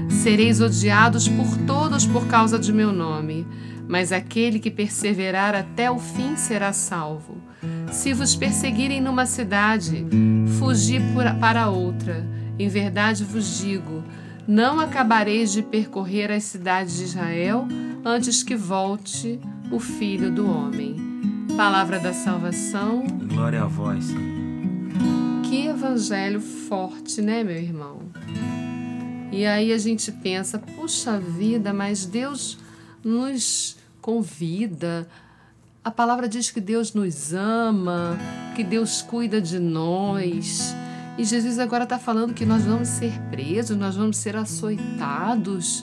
Sereis 0.08 0.60
odiados 0.60 1.26
por 1.26 1.56
todos 1.66 2.06
por 2.06 2.28
causa 2.28 2.60
de 2.60 2.72
meu 2.72 2.92
nome, 2.92 3.44
mas 3.88 4.12
aquele 4.12 4.60
que 4.60 4.70
perseverar 4.70 5.52
até 5.52 5.90
o 5.90 5.98
fim 5.98 6.36
será 6.36 6.72
salvo. 6.72 7.50
Se 7.90 8.14
vos 8.14 8.34
perseguirem 8.34 9.00
numa 9.00 9.26
cidade, 9.26 10.06
fugi 10.58 10.98
para 11.40 11.68
outra. 11.68 12.24
Em 12.58 12.68
verdade 12.68 13.24
vos 13.24 13.58
digo: 13.58 14.02
não 14.46 14.80
acabareis 14.80 15.52
de 15.52 15.62
percorrer 15.62 16.30
as 16.30 16.44
cidades 16.44 16.96
de 16.96 17.04
Israel 17.04 17.66
antes 18.04 18.42
que 18.42 18.56
volte 18.56 19.40
o 19.70 19.78
Filho 19.78 20.30
do 20.30 20.48
Homem. 20.48 20.96
Palavra 21.56 21.98
da 21.98 22.12
salvação. 22.12 23.04
Glória 23.28 23.62
a 23.62 23.66
vós, 23.66 24.04
Senhor. 24.04 24.40
Que 25.42 25.66
evangelho 25.66 26.40
forte, 26.40 27.20
né, 27.20 27.42
meu 27.42 27.56
irmão? 27.56 28.02
E 29.32 29.44
aí 29.44 29.72
a 29.72 29.78
gente 29.78 30.10
pensa, 30.10 30.58
puxa 30.58 31.18
vida, 31.18 31.72
mas 31.72 32.06
Deus 32.06 32.58
nos 33.04 33.76
convida. 34.00 35.08
A 35.82 35.90
palavra 35.90 36.28
diz 36.28 36.50
que 36.50 36.60
Deus 36.60 36.92
nos 36.92 37.32
ama, 37.32 38.18
que 38.54 38.62
Deus 38.62 39.00
cuida 39.00 39.40
de 39.40 39.58
nós. 39.58 40.74
E 41.16 41.24
Jesus 41.24 41.58
agora 41.58 41.84
está 41.84 41.98
falando 41.98 42.34
que 42.34 42.44
nós 42.44 42.64
vamos 42.64 42.86
ser 42.88 43.18
presos, 43.30 43.78
nós 43.78 43.96
vamos 43.96 44.18
ser 44.18 44.36
açoitados, 44.36 45.82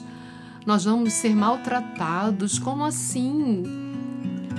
nós 0.64 0.84
vamos 0.84 1.12
ser 1.14 1.34
maltratados. 1.34 2.60
Como 2.60 2.84
assim? 2.84 3.64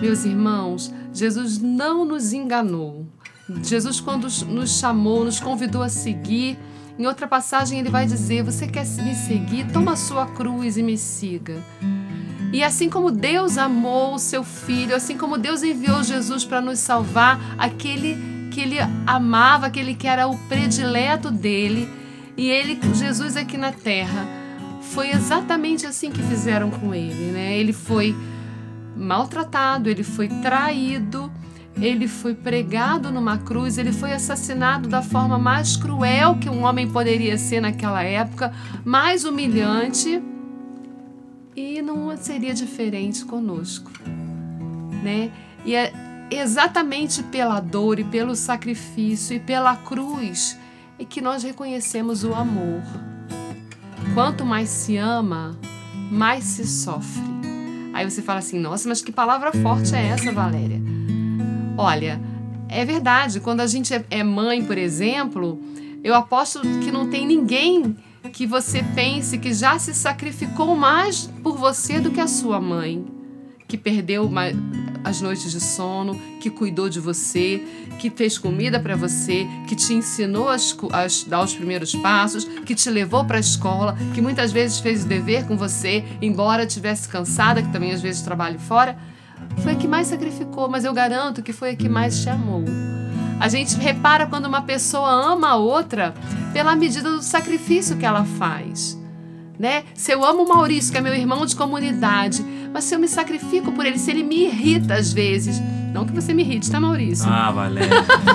Meus 0.01 0.25
irmãos, 0.25 0.93
Jesus 1.13 1.57
não 1.57 2.03
nos 2.03 2.33
enganou. 2.33 3.07
Jesus, 3.63 4.01
quando 4.01 4.27
nos 4.47 4.77
chamou, 4.77 5.23
nos 5.23 5.39
convidou 5.39 5.81
a 5.81 5.89
seguir, 5.89 6.59
em 6.97 7.07
outra 7.07 7.29
passagem 7.29 7.79
ele 7.79 7.89
vai 7.89 8.05
dizer: 8.05 8.43
Você 8.43 8.67
quer 8.67 8.85
me 8.85 9.15
seguir? 9.15 9.71
Toma 9.71 9.93
a 9.93 9.95
sua 9.95 10.25
cruz 10.25 10.75
e 10.75 10.83
me 10.83 10.97
siga. 10.97 11.63
E 12.51 12.63
assim 12.63 12.89
como 12.89 13.11
Deus 13.11 13.57
amou 13.57 14.15
o 14.15 14.19
seu 14.19 14.43
filho, 14.43 14.95
assim 14.95 15.17
como 15.17 15.37
Deus 15.37 15.61
enviou 15.61 16.03
Jesus 16.03 16.43
para 16.43 16.61
nos 16.61 16.79
salvar, 16.79 17.39
aquele 17.57 18.17
que 18.49 18.61
ele 18.61 18.77
amava, 19.05 19.67
aquele 19.67 19.93
que 19.93 20.07
era 20.07 20.27
o 20.27 20.37
predileto 20.47 21.29
dele, 21.29 21.87
e 22.35 22.49
ele, 22.49 22.79
Jesus 22.95 23.35
aqui 23.37 23.57
na 23.57 23.71
terra, 23.71 24.27
foi 24.81 25.11
exatamente 25.11 25.85
assim 25.85 26.09
que 26.09 26.21
fizeram 26.23 26.71
com 26.71 26.95
ele, 26.95 27.31
né? 27.31 27.57
Ele 27.57 27.73
foi 27.73 28.15
maltratado, 28.95 29.89
ele 29.89 30.03
foi 30.03 30.27
traído, 30.27 31.31
ele 31.81 32.07
foi 32.07 32.33
pregado 32.33 33.11
numa 33.11 33.37
cruz, 33.37 33.77
ele 33.77 33.91
foi 33.91 34.11
assassinado 34.11 34.89
da 34.89 35.01
forma 35.01 35.37
mais 35.37 35.77
cruel 35.77 36.35
que 36.35 36.49
um 36.49 36.63
homem 36.63 36.89
poderia 36.89 37.37
ser 37.37 37.61
naquela 37.61 38.03
época, 38.03 38.51
mais 38.83 39.23
humilhante. 39.23 40.21
E 41.61 41.81
não 41.81 42.15
seria 42.15 42.53
diferente 42.53 43.25
conosco, 43.25 43.91
né? 45.03 45.29
E 45.65 45.75
é 45.75 45.91
exatamente 46.31 47.21
pela 47.21 47.59
dor 47.59 47.99
e 47.99 48.03
pelo 48.05 48.33
sacrifício 48.33 49.35
e 49.35 49.41
pela 49.41 49.75
cruz 49.75 50.57
é 50.97 51.03
que 51.03 51.19
nós 51.19 51.43
reconhecemos 51.43 52.23
o 52.23 52.33
amor. 52.33 52.81
Quanto 54.13 54.45
mais 54.45 54.69
se 54.69 54.95
ama, 54.95 55.59
mais 56.09 56.45
se 56.45 56.65
sofre. 56.65 57.21
Aí 57.93 58.09
você 58.09 58.21
fala 58.21 58.39
assim: 58.39 58.57
nossa, 58.57 58.87
mas 58.87 59.01
que 59.01 59.11
palavra 59.11 59.51
forte 59.51 59.93
é 59.93 60.05
essa, 60.05 60.31
Valéria? 60.31 60.81
Olha, 61.77 62.21
é 62.69 62.85
verdade, 62.85 63.41
quando 63.41 63.59
a 63.59 63.67
gente 63.67 63.93
é- 63.93 64.05
é 64.09 64.23
mãe, 64.23 64.63
por 64.63 64.77
exemplo, 64.77 65.59
eu 66.05 66.15
aposto 66.15 66.61
que 66.81 66.89
não 66.89 67.09
tem 67.09 67.27
ninguém 67.27 67.97
que 68.33 68.45
você 68.45 68.83
pense 68.95 69.37
que 69.37 69.53
já 69.53 69.79
se 69.79 69.93
sacrificou 69.93 70.75
mais 70.75 71.27
por 71.41 71.57
você 71.57 71.99
do 71.99 72.11
que 72.11 72.19
a 72.19 72.27
sua 72.27 72.59
mãe, 72.59 73.05
que 73.67 73.77
perdeu 73.77 74.29
as 75.03 75.21
noites 75.21 75.51
de 75.51 75.61
sono, 75.61 76.19
que 76.41 76.49
cuidou 76.49 76.89
de 76.89 76.99
você, 76.99 77.63
que 77.99 78.09
fez 78.09 78.37
comida 78.37 78.79
para 78.79 78.95
você, 78.95 79.47
que 79.67 79.75
te 79.75 79.93
ensinou 79.93 80.49
a 80.49 80.57
dar 81.27 81.43
os 81.43 81.53
primeiros 81.53 81.95
passos, 81.95 82.43
que 82.43 82.75
te 82.75 82.89
levou 82.89 83.23
para 83.25 83.37
a 83.37 83.39
escola, 83.39 83.95
que 84.13 84.21
muitas 84.21 84.51
vezes 84.51 84.79
fez 84.79 85.03
o 85.03 85.07
dever 85.07 85.45
com 85.45 85.55
você, 85.55 86.03
embora 86.21 86.63
estivesse 86.63 87.07
cansada, 87.07 87.61
que 87.61 87.71
também 87.71 87.91
às 87.91 88.01
vezes 88.01 88.21
trabalha 88.21 88.59
fora. 88.59 88.97
Foi 89.63 89.73
a 89.73 89.75
que 89.75 89.87
mais 89.87 90.07
sacrificou, 90.07 90.67
mas 90.67 90.83
eu 90.83 90.93
garanto 90.93 91.41
que 91.41 91.53
foi 91.53 91.71
a 91.71 91.75
que 91.75 91.87
mais 91.87 92.21
te 92.21 92.29
amou. 92.29 92.63
A 93.39 93.47
gente 93.47 93.77
repara 93.77 94.27
quando 94.27 94.45
uma 94.45 94.61
pessoa 94.61 95.09
ama 95.09 95.49
a 95.49 95.55
outra 95.55 96.13
pela 96.51 96.75
medida 96.75 97.09
do 97.11 97.23
sacrifício 97.23 97.97
que 97.97 98.05
ela 98.05 98.25
faz. 98.25 98.99
Né? 99.57 99.83
Se 99.93 100.11
eu 100.11 100.25
amo 100.25 100.43
o 100.43 100.49
Maurício, 100.49 100.91
que 100.91 100.97
é 100.97 101.01
meu 101.01 101.13
irmão 101.13 101.45
de 101.45 101.55
comunidade, 101.55 102.43
mas 102.73 102.83
se 102.83 102.95
eu 102.95 102.99
me 102.99 103.07
sacrifico 103.07 103.71
por 103.71 103.85
ele, 103.85 103.97
se 103.97 104.11
ele 104.11 104.23
me 104.23 104.45
irrita 104.45 104.95
às 104.95 105.11
vezes, 105.11 105.61
não 105.93 106.05
que 106.05 106.13
você 106.13 106.33
me 106.33 106.43
irrite, 106.43 106.69
tá, 106.69 106.79
Maurício? 106.79 107.27
Ah, 107.27 107.51
Valéria. 107.51 107.89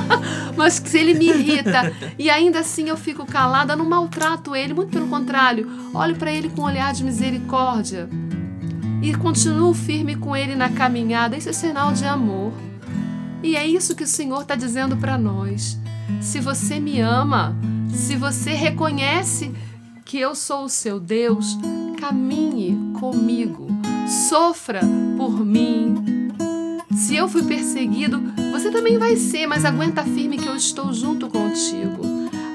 Mas 0.57 0.75
se 0.75 0.99
ele 0.99 1.15
me 1.15 1.29
irrita 1.29 1.93
e 2.19 2.29
ainda 2.29 2.61
assim 2.61 2.89
eu 2.89 2.97
fico 2.97 3.25
calada, 3.25 3.77
não 3.77 3.89
maltrato 3.89 4.57
ele, 4.57 4.75
muito 4.75 4.91
pelo 4.91 5.07
contrário, 5.07 5.71
olho 5.95 6.17
para 6.17 6.33
ele 6.33 6.49
com 6.49 6.63
um 6.63 6.65
olhar 6.65 6.93
de 6.93 7.05
misericórdia. 7.05 8.09
e 9.01 9.15
continuo 9.15 9.73
firme 9.73 10.17
com 10.17 10.35
Ele 10.35 10.57
na 10.57 10.69
caminhada, 10.69 11.37
isso 11.37 11.49
é 11.49 11.53
sinal 11.53 11.93
de 11.93 12.05
amor. 12.05 12.53
E 13.45 13.57
é 13.57 13.67
isso 13.67 13.95
que 13.95 14.05
o 14.05 14.09
Senhor 14.09 14.41
está 14.41 14.55
dizendo 14.55 14.97
para 14.97 15.19
nós. 15.19 15.79
Se 16.23 16.41
você 16.41 16.81
me 16.81 16.99
ama, 16.99 17.55
se 17.93 18.17
você 18.17 18.55
reconhece 18.55 19.53
que 20.03 20.19
eu 20.19 20.35
sou 20.35 20.65
o 20.65 20.69
seu 20.71 20.99
Deus, 20.99 21.59
caminhe 22.01 22.75
comigo, 22.99 23.69
sofra 24.31 24.81
por 25.19 25.45
mim. 25.45 26.31
Se 26.97 27.17
eu 27.17 27.29
fui 27.29 27.43
perseguido, 27.43 28.19
você 28.51 28.71
também 28.71 28.97
vai 28.97 29.15
ser, 29.15 29.47
mas 29.47 29.67
aguenta 29.67 30.03
firme 30.03 30.39
que 30.39 30.49
eu 30.49 30.57
estou 30.57 30.91
junto 30.95 31.29
contigo. 31.29 32.03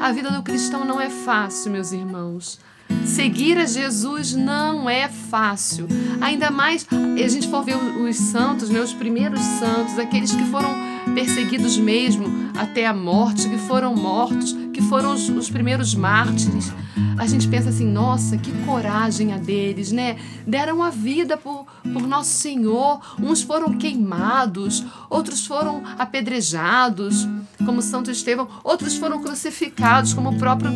A 0.02 0.12
vida 0.12 0.32
do 0.32 0.42
cristão 0.42 0.84
não 0.84 1.00
é 1.00 1.12
fácil, 1.12 1.72
meus 1.72 1.92
irmãos. 1.92 2.60
Seguir 3.06 3.58
a 3.58 3.66
Jesus 3.66 4.34
não 4.34 4.90
é 4.90 5.08
fácil. 5.08 5.88
Ainda 6.22 6.52
mais, 6.52 6.86
a 6.92 7.28
gente 7.28 7.48
for 7.48 7.64
ver 7.64 7.76
os 7.76 8.16
santos, 8.16 8.70
né, 8.70 8.80
os 8.80 8.94
primeiros 8.94 9.42
santos, 9.42 9.98
aqueles 9.98 10.34
que 10.34 10.46
foram 10.46 10.70
perseguidos 11.14 11.78
mesmo 11.78 12.28
até 12.58 12.86
a 12.86 12.94
morte, 12.94 13.50
que 13.50 13.58
foram 13.58 13.96
mortos, 13.96 14.56
que 14.74 14.82
foram 14.82 15.14
os, 15.14 15.28
os 15.30 15.50
primeiros 15.50 15.96
mártires. 15.96 16.72
A 17.18 17.28
gente 17.28 17.50
pensa 17.50 17.68
assim, 17.68 17.86
nossa, 17.86 18.38
que 18.38 18.52
coragem 18.66 19.34
a 19.34 19.38
deles, 19.38 19.92
né? 19.92 20.18
Deram 20.48 20.82
a 20.82 20.90
vida 20.90 21.36
por, 21.36 21.66
por 21.84 22.08
Nosso 22.08 22.32
Senhor. 22.32 23.02
Uns 23.20 23.42
foram 23.42 23.74
queimados, 23.74 24.86
outros 25.10 25.46
foram 25.46 25.84
apedrejados, 25.98 27.28
como 27.66 27.82
Santo 27.82 28.10
Estevão, 28.10 28.48
outros 28.64 28.96
foram 28.96 29.22
crucificados, 29.22 30.14
como 30.14 30.30
o 30.30 30.38
próprio 30.38 30.72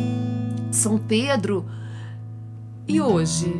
São 0.72 0.98
Pedro. 0.98 1.66
E 2.88 3.00
hoje? 3.00 3.54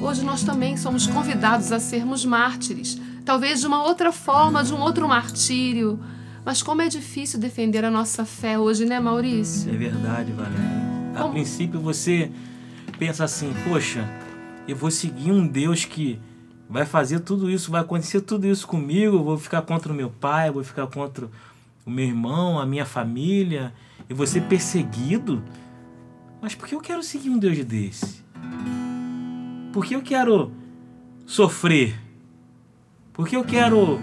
Hoje 0.00 0.24
nós 0.24 0.42
também 0.42 0.76
somos 0.76 1.06
convidados 1.06 1.70
a 1.70 1.78
sermos 1.78 2.24
mártires, 2.24 2.98
talvez 3.24 3.60
de 3.60 3.66
uma 3.66 3.84
outra 3.84 4.10
forma, 4.10 4.64
de 4.64 4.72
um 4.72 4.80
outro 4.80 5.06
martírio. 5.06 6.00
Mas 6.44 6.62
como 6.62 6.80
é 6.80 6.88
difícil 6.88 7.38
defender 7.38 7.84
a 7.84 7.90
nossa 7.90 8.24
fé 8.24 8.58
hoje, 8.58 8.86
né, 8.86 8.98
Maurício? 8.98 9.70
É 9.70 9.76
verdade, 9.76 10.32
Valéria. 10.32 11.14
A 11.14 11.22
como... 11.22 11.34
princípio 11.34 11.78
você 11.78 12.32
pensa 12.98 13.24
assim, 13.24 13.52
poxa, 13.68 14.08
eu 14.66 14.74
vou 14.74 14.90
seguir 14.90 15.30
um 15.30 15.46
Deus 15.46 15.84
que 15.84 16.18
vai 16.68 16.86
fazer 16.86 17.20
tudo 17.20 17.50
isso, 17.50 17.70
vai 17.70 17.82
acontecer 17.82 18.22
tudo 18.22 18.46
isso 18.46 18.66
comigo, 18.66 19.16
eu 19.16 19.24
vou 19.24 19.36
ficar 19.36 19.60
contra 19.60 19.92
o 19.92 19.94
meu 19.94 20.08
pai, 20.08 20.48
eu 20.48 20.54
vou 20.54 20.64
ficar 20.64 20.86
contra 20.86 21.28
o 21.84 21.90
meu 21.90 22.06
irmão, 22.06 22.58
a 22.58 22.64
minha 22.64 22.86
família, 22.86 23.74
eu 24.08 24.16
vou 24.16 24.26
ser 24.26 24.42
perseguido. 24.44 25.42
Mas 26.40 26.54
por 26.54 26.66
que 26.66 26.74
eu 26.74 26.80
quero 26.80 27.02
seguir 27.02 27.28
um 27.28 27.38
Deus 27.38 27.62
desse? 27.62 28.19
Por 29.72 29.84
que 29.84 29.94
eu 29.94 30.02
quero 30.02 30.52
sofrer? 31.26 31.94
Por 33.12 33.28
que 33.28 33.36
eu 33.36 33.44
quero 33.44 34.00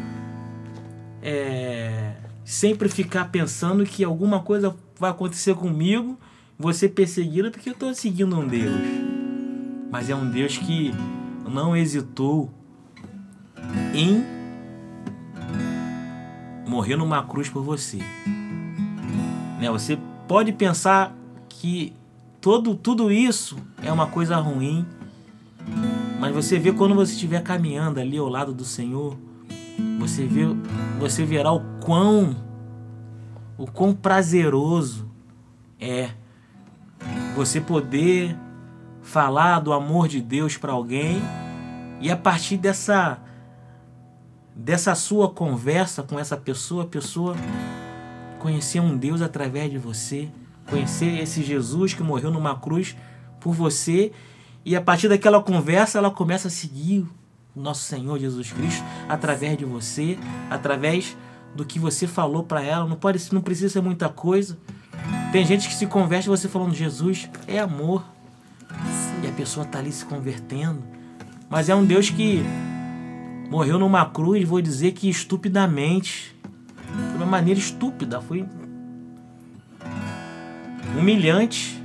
é, 1.21 2.13
sempre 2.45 2.88
ficar 2.89 3.26
pensando 3.26 3.84
que 3.84 4.04
alguma 4.04 4.41
coisa 4.41 4.76
vai 5.00 5.12
acontecer 5.12 5.56
comigo, 5.56 6.17
ser 6.73 6.89
perseguido 6.89 7.52
porque 7.52 7.69
eu 7.69 7.73
estou 7.73 7.93
seguindo 7.93 8.38
um 8.38 8.47
Deus? 8.47 8.82
Mas 9.91 10.10
é 10.10 10.15
um 10.15 10.30
Deus 10.30 10.58
que 10.58 10.93
não 11.50 11.76
hesitou 11.76 12.52
em 13.93 14.23
morrer 16.67 16.95
numa 16.95 17.23
cruz 17.23 17.50
por 17.50 17.63
você. 17.63 17.97
Né? 19.60 19.69
Você 19.71 19.97
pode 20.28 20.52
pensar 20.54 21.15
que 21.50 21.93
todo, 22.41 22.76
tudo 22.76 23.12
isso 23.12 23.58
é 23.84 23.91
uma 23.91 24.08
coisa 24.08 24.38
ruim, 24.38 24.86
mas 26.19 26.34
você 26.34 26.58
vê 26.58 26.71
quando 26.71 26.95
você 26.95 27.13
estiver 27.13 27.41
caminhando 27.41 28.00
ali 28.00 28.17
ao 28.17 28.28
lado 28.28 28.54
do 28.54 28.63
Senhor, 28.63 29.17
você 30.00 30.26
vê, 30.26 30.43
você 31.00 31.23
verá 31.23 31.52
o 31.52 31.62
quão 31.80 32.36
o 33.58 33.65
quão 33.65 33.93
prazeroso 33.93 35.10
é 35.80 36.12
você 37.36 37.60
poder 37.60 38.38
falar 39.02 39.60
do 39.60 39.73
amor 39.73 40.08
de 40.08 40.21
Deus 40.21 40.58
para 40.58 40.73
alguém 40.73 41.21
e 42.00 42.12
a 42.12 42.17
partir 42.17 42.58
dessa 42.58 43.19
dessa 44.56 44.95
sua 44.95 45.30
conversa 45.30 46.02
com 46.02 46.19
essa 46.19 46.36
pessoa, 46.36 46.84
a 46.84 46.88
pessoa 46.88 47.36
conhecer 48.39 48.80
um 48.80 48.97
Deus 48.97 49.21
através 49.21 49.69
de 49.69 49.78
você, 49.78 50.30
conhecer 50.69 51.19
esse 51.19 51.43
Jesus 51.43 51.93
que 51.93 52.03
morreu 52.03 52.32
numa 52.32 52.56
cruz 52.56 52.95
por 53.39 53.53
você 53.53 54.12
e 54.67 54.75
a 54.75 54.82
partir 54.82 55.08
daquela 55.08 55.41
conversa, 55.41 55.97
ela 55.97 56.12
começa 56.12 56.49
a 56.49 56.51
seguir 56.51 57.08
o 57.56 57.62
nosso 57.62 57.84
Senhor 57.84 58.19
Jesus 58.19 58.51
Cristo 58.51 58.84
através 59.08 59.58
de 59.58 59.63
você, 59.63 60.19
através 60.49 61.15
do 61.56 61.63
que 61.63 61.80
você 61.80 62.06
falou 62.06 62.43
para 62.43 62.62
ela. 62.62 62.86
Não 62.86 62.97
pode, 62.97 63.34
não 63.34 63.39
precisa 63.39 63.69
ser 63.69 63.82
muita 63.82 64.10
coisa. 64.10 64.58
Tem 65.32 65.45
gente 65.45 65.69
que 65.69 65.73
se 65.73 65.88
converte 65.88 66.27
você 66.27 66.49
falando 66.49 66.73
Jesus 66.73 67.30
é 67.47 67.60
amor. 67.60 68.03
E 69.23 69.27
a 69.27 69.32
pessoa 69.32 69.65
está 69.65 69.80
ali 69.80 69.89
se 69.89 70.03
convertendo. 70.03 70.84
Mas 71.49 71.69
é 71.69 71.75
um 71.75 71.86
Deus 71.86 72.10
que 72.10 72.43
morreu 73.49 73.80
numa 73.80 74.06
cruz, 74.06 74.45
vou 74.45 74.62
dizer 74.62 74.91
que 74.91 75.10
estupidamente. 75.10 76.36
De 77.12 77.15
uma 77.15 77.25
maneira 77.25 77.58
estúpida, 77.58 78.19
foi 78.19 78.45
humilhante 80.95 81.78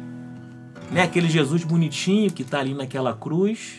né? 0.92 1.02
Aquele 1.02 1.28
Jesus 1.28 1.64
bonitinho 1.64 2.30
que 2.30 2.42
está 2.42 2.60
ali 2.60 2.74
naquela 2.74 3.14
cruz, 3.14 3.78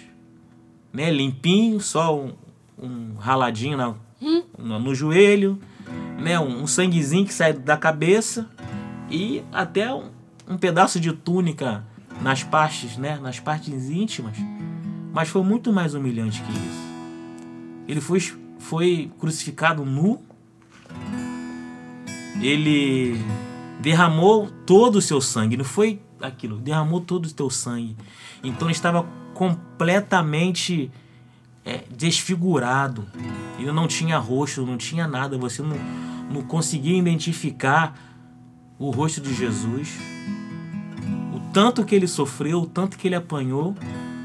né? 0.92 1.12
Limpinho, 1.12 1.80
só 1.80 2.18
um, 2.18 2.34
um 2.78 3.16
raladinho 3.16 3.78
na, 3.78 3.94
no, 4.58 4.80
no, 4.80 4.96
joelho, 4.96 5.60
né? 6.20 6.40
Um, 6.40 6.64
um, 6.64 6.68
sanguezinho 6.68 7.26
que 7.26 7.34
sai 7.34 7.54
da 7.54 7.78
cabeça 7.78 8.50
e 9.10 9.44
até 9.52 9.94
um, 9.94 10.10
um 10.50 10.58
pedaço 10.58 11.00
de 11.00 11.14
túnica 11.14 11.86
nas 12.22 12.42
partes, 12.42 12.98
né? 12.98 13.20
Nas 13.22 13.40
partes 13.40 13.90
íntimas. 13.90 14.36
Mas 15.14 15.30
foi 15.30 15.44
muito 15.44 15.72
mais 15.72 15.94
humilhante 15.94 16.42
que 16.42 16.52
isso. 16.52 16.94
Ele 17.88 18.02
foi, 18.02 18.20
foi 18.58 19.12
crucificado 19.20 19.86
nu. 19.86 20.20
Ele 22.42 23.22
derramou 23.84 24.50
todo 24.66 24.96
o 24.96 25.02
seu 25.02 25.20
sangue. 25.20 25.58
Não 25.58 25.66
foi 25.66 26.02
aquilo, 26.22 26.58
derramou 26.58 27.02
todo 27.02 27.26
o 27.26 27.34
teu 27.34 27.50
sangue. 27.50 27.98
Então 28.42 28.70
ele 28.70 28.76
estava 28.76 29.06
completamente 29.34 30.90
é, 31.66 31.84
desfigurado. 31.92 33.06
Ele 33.60 33.74
não 33.74 33.86
tinha 33.86 34.18
rosto, 34.18 34.66
não 34.66 34.78
tinha 34.78 35.06
nada. 35.06 35.38
Você 35.38 35.62
não, 35.62 35.76
não 36.32 36.42
conseguia 36.44 36.98
identificar 36.98 37.94
o 38.80 38.90
rosto 38.90 39.20
de 39.20 39.34
Jesus. 39.34 39.98
O 41.36 41.52
tanto 41.52 41.84
que 41.84 41.94
ele 41.94 42.08
sofreu, 42.08 42.62
o 42.62 42.66
tanto 42.66 42.98
que 42.98 43.10
ele 43.10 43.16
apanhou 43.16 43.76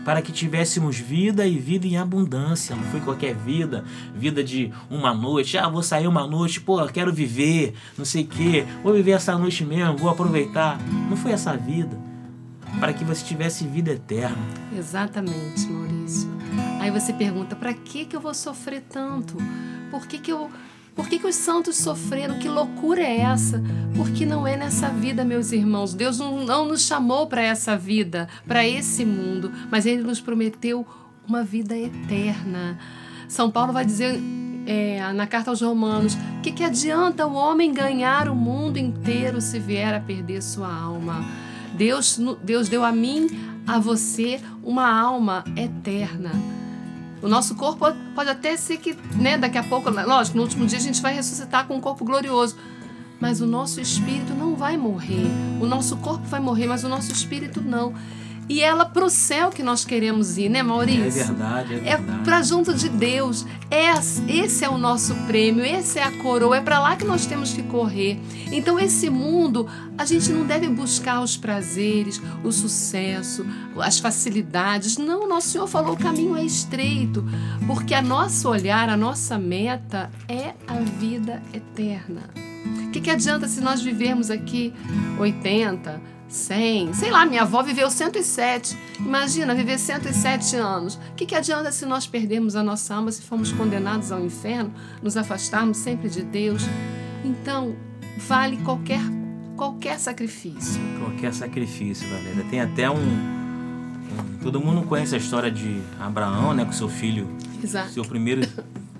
para 0.08 0.22
que 0.22 0.32
tivéssemos 0.32 0.96
vida 0.96 1.46
e 1.46 1.58
vida 1.58 1.86
em 1.86 1.98
abundância. 1.98 2.74
Não 2.74 2.82
foi 2.84 2.98
qualquer 2.98 3.34
vida, 3.34 3.84
vida 4.14 4.42
de 4.42 4.72
uma 4.88 5.12
noite. 5.12 5.58
Ah, 5.58 5.68
vou 5.68 5.82
sair 5.82 6.06
uma 6.06 6.26
noite, 6.26 6.62
pô, 6.62 6.82
quero 6.86 7.12
viver, 7.12 7.74
não 7.94 8.06
sei 8.06 8.22
o 8.24 8.26
quê, 8.26 8.64
vou 8.82 8.94
viver 8.94 9.10
essa 9.10 9.36
noite 9.36 9.66
mesmo, 9.66 9.98
vou 9.98 10.08
aproveitar. 10.08 10.80
Não 11.10 11.14
foi 11.14 11.32
essa 11.32 11.54
vida. 11.58 11.94
Para 12.80 12.94
que 12.94 13.04
você 13.04 13.22
tivesse 13.22 13.66
vida 13.66 13.90
eterna. 13.90 14.38
Exatamente, 14.74 15.66
Maurício. 15.66 16.30
Aí 16.80 16.90
você 16.90 17.12
pergunta: 17.12 17.54
para 17.54 17.74
que, 17.74 18.06
que 18.06 18.16
eu 18.16 18.20
vou 18.22 18.32
sofrer 18.32 18.84
tanto? 18.88 19.36
Por 19.90 20.06
que, 20.06 20.18
que 20.18 20.32
eu 20.32 20.50
por 20.98 21.08
que, 21.08 21.20
que 21.20 21.28
os 21.28 21.36
santos 21.36 21.76
sofreram? 21.76 22.40
Que 22.40 22.48
loucura 22.48 23.00
é 23.00 23.20
essa? 23.20 23.62
Porque 23.94 24.26
não 24.26 24.44
é 24.44 24.56
nessa 24.56 24.88
vida, 24.88 25.24
meus 25.24 25.52
irmãos. 25.52 25.94
Deus 25.94 26.18
não, 26.18 26.44
não 26.44 26.66
nos 26.66 26.82
chamou 26.82 27.28
para 27.28 27.40
essa 27.40 27.76
vida, 27.76 28.28
para 28.48 28.66
esse 28.66 29.04
mundo, 29.04 29.52
mas 29.70 29.86
Ele 29.86 30.02
nos 30.02 30.20
prometeu 30.20 30.84
uma 31.24 31.44
vida 31.44 31.78
eterna. 31.78 32.76
São 33.28 33.48
Paulo 33.48 33.72
vai 33.72 33.84
dizer 33.84 34.20
é, 34.66 35.12
na 35.12 35.24
carta 35.24 35.50
aos 35.50 35.62
Romanos: 35.62 36.18
que, 36.42 36.50
que 36.50 36.64
adianta 36.64 37.28
o 37.28 37.34
homem 37.34 37.72
ganhar 37.72 38.28
o 38.28 38.34
mundo 38.34 38.76
inteiro 38.76 39.40
se 39.40 39.60
vier 39.60 39.94
a 39.94 40.00
perder 40.00 40.42
sua 40.42 40.74
alma? 40.74 41.24
Deus, 41.74 42.18
Deus 42.42 42.68
deu 42.68 42.84
a 42.84 42.90
mim, 42.90 43.28
a 43.64 43.78
você, 43.78 44.40
uma 44.64 44.90
alma 44.90 45.44
eterna. 45.56 46.32
O 47.22 47.28
nosso 47.28 47.54
corpo 47.54 47.86
pode 48.14 48.30
até 48.30 48.56
ser 48.56 48.78
que, 48.78 48.96
né, 49.14 49.36
daqui 49.36 49.58
a 49.58 49.62
pouco, 49.62 49.90
lógico, 49.90 50.36
no 50.36 50.42
último 50.42 50.66
dia 50.66 50.78
a 50.78 50.80
gente 50.80 51.00
vai 51.02 51.14
ressuscitar 51.14 51.66
com 51.66 51.76
um 51.76 51.80
corpo 51.80 52.04
glorioso. 52.04 52.56
Mas 53.20 53.40
o 53.40 53.46
nosso 53.46 53.80
espírito 53.80 54.32
não 54.32 54.54
vai 54.54 54.76
morrer. 54.76 55.26
O 55.60 55.66
nosso 55.66 55.96
corpo 55.96 56.24
vai 56.26 56.38
morrer, 56.38 56.68
mas 56.68 56.84
o 56.84 56.88
nosso 56.88 57.10
espírito 57.10 57.60
não. 57.60 57.92
E 58.48 58.60
ela 58.60 58.84
pro 58.86 59.10
céu 59.10 59.50
que 59.50 59.62
nós 59.62 59.84
queremos 59.84 60.38
ir, 60.38 60.48
né, 60.48 60.62
Maurício? 60.62 61.22
É 61.22 61.24
verdade, 61.26 61.74
é 61.74 61.78
verdade. 61.78 62.20
É 62.20 62.24
para 62.24 62.42
junto 62.42 62.72
de 62.72 62.88
Deus. 62.88 63.44
É, 63.70 63.92
esse 64.32 64.64
é 64.64 64.68
o 64.68 64.78
nosso 64.78 65.14
prêmio, 65.26 65.64
esse 65.64 65.98
é 65.98 66.02
a 66.02 66.10
coroa, 66.10 66.56
é 66.56 66.60
para 66.60 66.78
lá 66.78 66.96
que 66.96 67.04
nós 67.04 67.26
temos 67.26 67.52
que 67.52 67.62
correr. 67.62 68.18
Então 68.50 68.78
esse 68.78 69.10
mundo, 69.10 69.68
a 69.98 70.06
gente 70.06 70.32
não 70.32 70.46
deve 70.46 70.68
buscar 70.68 71.20
os 71.20 71.36
prazeres, 71.36 72.20
o 72.42 72.50
sucesso, 72.50 73.44
as 73.76 73.98
facilidades. 73.98 74.96
Não, 74.96 75.28
nosso 75.28 75.48
Senhor 75.48 75.66
falou, 75.66 75.92
o 75.92 75.98
caminho 75.98 76.34
é 76.34 76.44
estreito, 76.44 77.24
porque 77.66 77.92
a 77.92 78.00
nosso 78.00 78.48
olhar, 78.48 78.88
a 78.88 78.96
nossa 78.96 79.38
meta 79.38 80.10
é 80.26 80.54
a 80.66 80.74
vida 80.98 81.42
eterna. 81.52 82.30
O 82.86 82.90
que, 82.90 83.02
que 83.02 83.10
adianta 83.10 83.46
se 83.46 83.60
nós 83.60 83.82
vivermos 83.82 84.30
aqui 84.30 84.72
80, 85.18 86.00
100, 86.28 86.92
sei 86.92 87.10
lá, 87.10 87.24
minha 87.24 87.42
avó 87.42 87.62
viveu 87.62 87.90
107. 87.90 88.76
Imagina 89.00 89.54
viver 89.54 89.78
107 89.78 90.56
anos. 90.56 90.96
O 90.96 91.14
que, 91.16 91.24
que 91.24 91.34
adianta 91.34 91.72
se 91.72 91.86
nós 91.86 92.06
perdermos 92.06 92.54
a 92.54 92.62
nossa 92.62 92.94
alma, 92.94 93.10
se 93.10 93.22
formos 93.22 93.50
condenados 93.50 94.12
ao 94.12 94.20
inferno, 94.20 94.72
nos 95.02 95.16
afastarmos 95.16 95.78
sempre 95.78 96.10
de 96.10 96.22
Deus? 96.22 96.62
Então, 97.24 97.74
vale 98.18 98.58
qualquer, 98.58 99.00
qualquer 99.56 99.98
sacrifício. 99.98 100.80
Qualquer 100.98 101.32
sacrifício, 101.32 102.06
Valéria. 102.08 102.44
Tem 102.50 102.60
até 102.60 102.90
um. 102.90 103.38
Todo 104.42 104.60
mundo 104.60 104.86
conhece 104.86 105.14
a 105.14 105.18
história 105.18 105.50
de 105.50 105.80
Abraão, 105.98 106.52
né? 106.52 106.64
Com 106.64 106.72
seu 106.72 106.88
filho. 106.88 107.26
Exato. 107.62 107.90
Seu 107.90 108.04
primeiro 108.04 108.46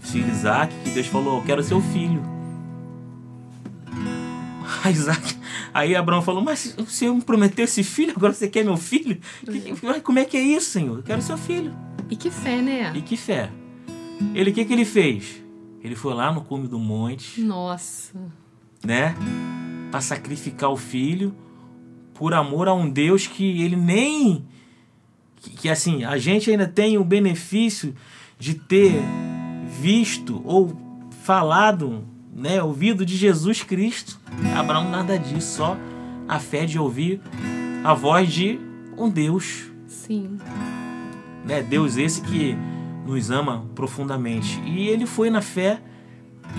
filho, 0.00 0.30
Isaac, 0.30 0.74
que 0.82 0.90
Deus 0.90 1.06
falou: 1.06 1.38
Eu 1.38 1.44
quero 1.44 1.62
seu 1.62 1.80
filho. 1.80 2.22
Isaac 4.90 5.37
Aí 5.78 5.94
Abraão 5.94 6.20
falou: 6.20 6.42
Mas 6.42 6.74
o 6.76 6.86
Senhor 6.86 7.14
me 7.14 7.22
prometeu 7.22 7.64
esse 7.64 7.84
filho, 7.84 8.12
agora 8.16 8.32
você 8.32 8.48
quer 8.48 8.64
meu 8.64 8.76
filho? 8.76 9.20
Que, 9.44 10.00
como 10.00 10.18
é 10.18 10.24
que 10.24 10.36
é 10.36 10.40
isso, 10.40 10.70
Senhor? 10.70 10.96
Eu 10.98 11.02
quero 11.04 11.22
seu 11.22 11.38
filho. 11.38 11.72
E 12.10 12.16
que 12.16 12.32
fé, 12.32 12.60
né? 12.60 12.92
E 12.96 13.00
que 13.00 13.16
fé. 13.16 13.48
Ele, 14.34 14.50
o 14.50 14.52
que, 14.52 14.64
que 14.64 14.72
ele 14.72 14.84
fez? 14.84 15.40
Ele 15.80 15.94
foi 15.94 16.14
lá 16.14 16.32
no 16.32 16.40
cume 16.42 16.66
do 16.66 16.80
monte. 16.80 17.40
Nossa. 17.40 18.18
Né? 18.84 19.14
Para 19.92 20.00
sacrificar 20.00 20.68
o 20.70 20.76
filho 20.76 21.32
por 22.12 22.34
amor 22.34 22.66
a 22.66 22.74
um 22.74 22.90
Deus 22.90 23.28
que 23.28 23.62
ele 23.62 23.76
nem. 23.76 24.44
Que, 25.36 25.50
que 25.50 25.68
assim, 25.68 26.02
a 26.02 26.18
gente 26.18 26.50
ainda 26.50 26.66
tem 26.66 26.98
o 26.98 27.04
benefício 27.04 27.94
de 28.36 28.54
ter 28.54 29.00
visto 29.80 30.42
ou 30.44 30.76
falado 31.22 32.04
né, 32.34 32.62
ouvido 32.62 33.04
de 33.04 33.16
Jesus 33.16 33.62
Cristo. 33.62 34.18
Abraão 34.56 34.88
nada 34.90 35.18
disso, 35.18 35.56
só 35.56 35.76
a 36.28 36.38
fé 36.38 36.66
de 36.66 36.78
ouvir 36.78 37.20
a 37.82 37.94
voz 37.94 38.30
de 38.30 38.58
um 38.96 39.08
Deus. 39.08 39.70
Sim. 39.86 40.38
Né, 41.44 41.62
Deus 41.62 41.96
esse 41.96 42.20
que 42.20 42.56
nos 43.06 43.30
ama 43.30 43.64
profundamente. 43.74 44.60
E 44.66 44.88
ele 44.88 45.06
foi 45.06 45.30
na 45.30 45.40
fé, 45.40 45.80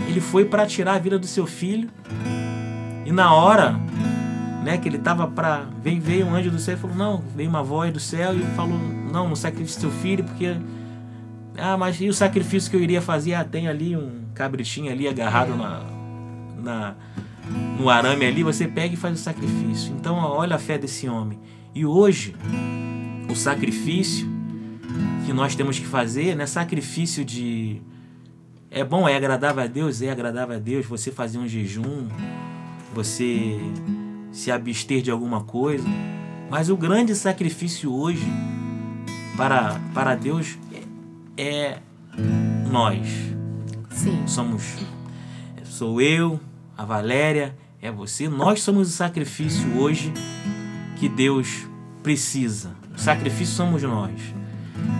ele 0.07 0.19
foi 0.19 0.45
para 0.45 0.65
tirar 0.65 0.95
a 0.95 0.99
vida 0.99 1.19
do 1.19 1.27
seu 1.27 1.45
filho. 1.45 1.89
E 3.05 3.11
na 3.11 3.33
hora, 3.33 3.79
né, 4.63 4.77
que 4.77 4.89
ele 4.89 4.97
estava 4.97 5.27
para 5.27 5.67
veio, 5.81 6.01
veio 6.01 6.25
um 6.25 6.35
anjo 6.35 6.49
do 6.49 6.59
céu 6.59 6.75
e 6.75 6.77
falou: 6.77 6.95
"Não, 6.95 7.23
veio 7.35 7.49
uma 7.49 7.63
voz 7.63 7.93
do 7.93 7.99
céu 7.99 8.35
e 8.35 8.41
falou: 8.55 8.77
"Não, 9.11 9.29
não 9.29 9.35
sacrifique 9.35 9.79
seu 9.79 9.91
filho, 9.91 10.23
porque 10.23 10.55
ah, 11.57 11.77
mas 11.77 11.99
e 11.99 12.07
o 12.07 12.13
sacrifício 12.13 12.69
que 12.71 12.77
eu 12.77 12.81
iria 12.81 13.01
fazer? 13.01 13.33
Ah, 13.33 13.43
tem 13.43 13.67
ali 13.67 13.95
um 13.95 14.21
cabritinho 14.39 14.89
ali 14.89 15.05
agarrado 15.05 15.53
na, 15.53 15.83
na, 16.63 16.95
no 17.77 17.89
arame 17.89 18.25
ali, 18.25 18.41
você 18.41 18.69
pega 18.69 18.93
e 18.93 18.97
faz 18.97 19.19
o 19.19 19.21
sacrifício. 19.21 19.93
Então, 19.99 20.15
olha 20.15 20.55
a 20.55 20.59
fé 20.59 20.77
desse 20.77 21.09
homem. 21.09 21.37
E 21.75 21.85
hoje, 21.85 22.33
o 23.29 23.35
sacrifício 23.35 24.25
que 25.25 25.33
nós 25.33 25.55
temos 25.55 25.77
que 25.77 25.85
fazer 25.85 26.35
não 26.35 26.43
é 26.43 26.47
sacrifício 26.47 27.25
de. 27.25 27.81
É 28.71 28.81
bom, 28.81 29.09
é 29.09 29.15
agradável 29.17 29.61
a 29.61 29.67
Deus, 29.67 30.01
é 30.01 30.09
agradável 30.09 30.55
a 30.55 30.59
Deus 30.59 30.85
você 30.85 31.11
fazer 31.11 31.37
um 31.37 31.47
jejum, 31.47 32.07
você 32.93 33.59
se 34.31 34.49
abster 34.49 35.01
de 35.01 35.11
alguma 35.11 35.43
coisa. 35.43 35.85
Mas 36.49 36.69
o 36.69 36.77
grande 36.77 37.13
sacrifício 37.13 37.93
hoje 37.93 38.25
para, 39.35 39.81
para 39.93 40.15
Deus 40.15 40.57
é 41.35 41.79
nós. 42.71 43.37
Sim. 43.99 44.25
Somos. 44.25 44.77
Sou 45.65 46.01
eu, 46.01 46.39
a 46.77 46.85
Valéria, 46.85 47.53
é 47.81 47.91
você. 47.91 48.29
Nós 48.29 48.61
somos 48.61 48.87
o 48.87 48.91
sacrifício 48.91 49.77
hoje 49.77 50.13
que 50.95 51.09
Deus 51.09 51.67
precisa. 52.01 52.71
O 52.95 52.97
sacrifício 52.97 53.55
somos 53.55 53.83
nós. 53.83 54.13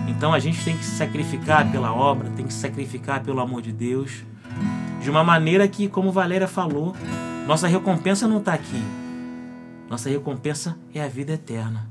Então 0.06 0.34
a 0.34 0.38
gente 0.38 0.62
tem 0.62 0.76
que 0.76 0.84
se 0.84 0.96
sacrificar 0.96 1.72
pela 1.72 1.94
obra, 1.94 2.28
tem 2.36 2.46
que 2.46 2.52
se 2.52 2.60
sacrificar 2.60 3.22
pelo 3.22 3.40
amor 3.40 3.62
de 3.62 3.72
Deus, 3.72 4.22
de 5.00 5.08
uma 5.08 5.24
maneira 5.24 5.66
que, 5.66 5.88
como 5.88 6.12
Valéria 6.12 6.46
falou, 6.46 6.94
nossa 7.46 7.66
recompensa 7.66 8.28
não 8.28 8.36
está 8.36 8.52
aqui. 8.52 8.82
Nossa 9.88 10.10
recompensa 10.10 10.76
é 10.94 11.02
a 11.02 11.08
vida 11.08 11.32
eterna 11.32 11.88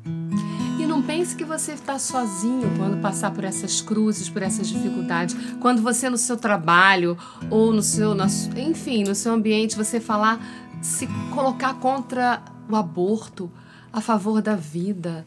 pense 1.09 1.35
que 1.35 1.43
você 1.43 1.71
está 1.71 1.97
sozinho 1.97 2.71
quando 2.77 3.01
passar 3.01 3.31
por 3.31 3.43
essas 3.43 3.81
cruzes, 3.81 4.29
por 4.29 4.43
essas 4.43 4.67
dificuldades. 4.67 5.35
Quando 5.59 5.81
você 5.81 6.07
no 6.07 6.19
seu 6.19 6.37
trabalho 6.37 7.17
ou 7.49 7.73
no 7.73 7.81
seu, 7.81 8.15
enfim, 8.55 9.03
no 9.03 9.15
seu 9.15 9.33
ambiente, 9.33 9.75
você 9.75 9.99
falar, 9.99 10.39
se 10.83 11.07
colocar 11.33 11.73
contra 11.79 12.43
o 12.69 12.75
aborto, 12.75 13.49
a 13.91 13.99
favor 14.01 14.39
da 14.39 14.55
vida, 14.55 15.25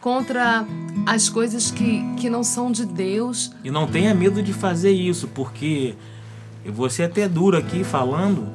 contra 0.00 0.64
as 1.04 1.28
coisas 1.28 1.72
que, 1.72 2.04
que 2.14 2.30
não 2.30 2.44
são 2.44 2.70
de 2.70 2.86
Deus. 2.86 3.50
E 3.64 3.70
não 3.70 3.88
tenha 3.88 4.14
medo 4.14 4.40
de 4.40 4.52
fazer 4.52 4.92
isso, 4.92 5.26
porque 5.26 5.96
eu 6.64 6.72
vou 6.72 6.88
ser 6.88 7.02
até 7.02 7.28
duro 7.28 7.56
aqui 7.56 7.82
falando, 7.82 8.46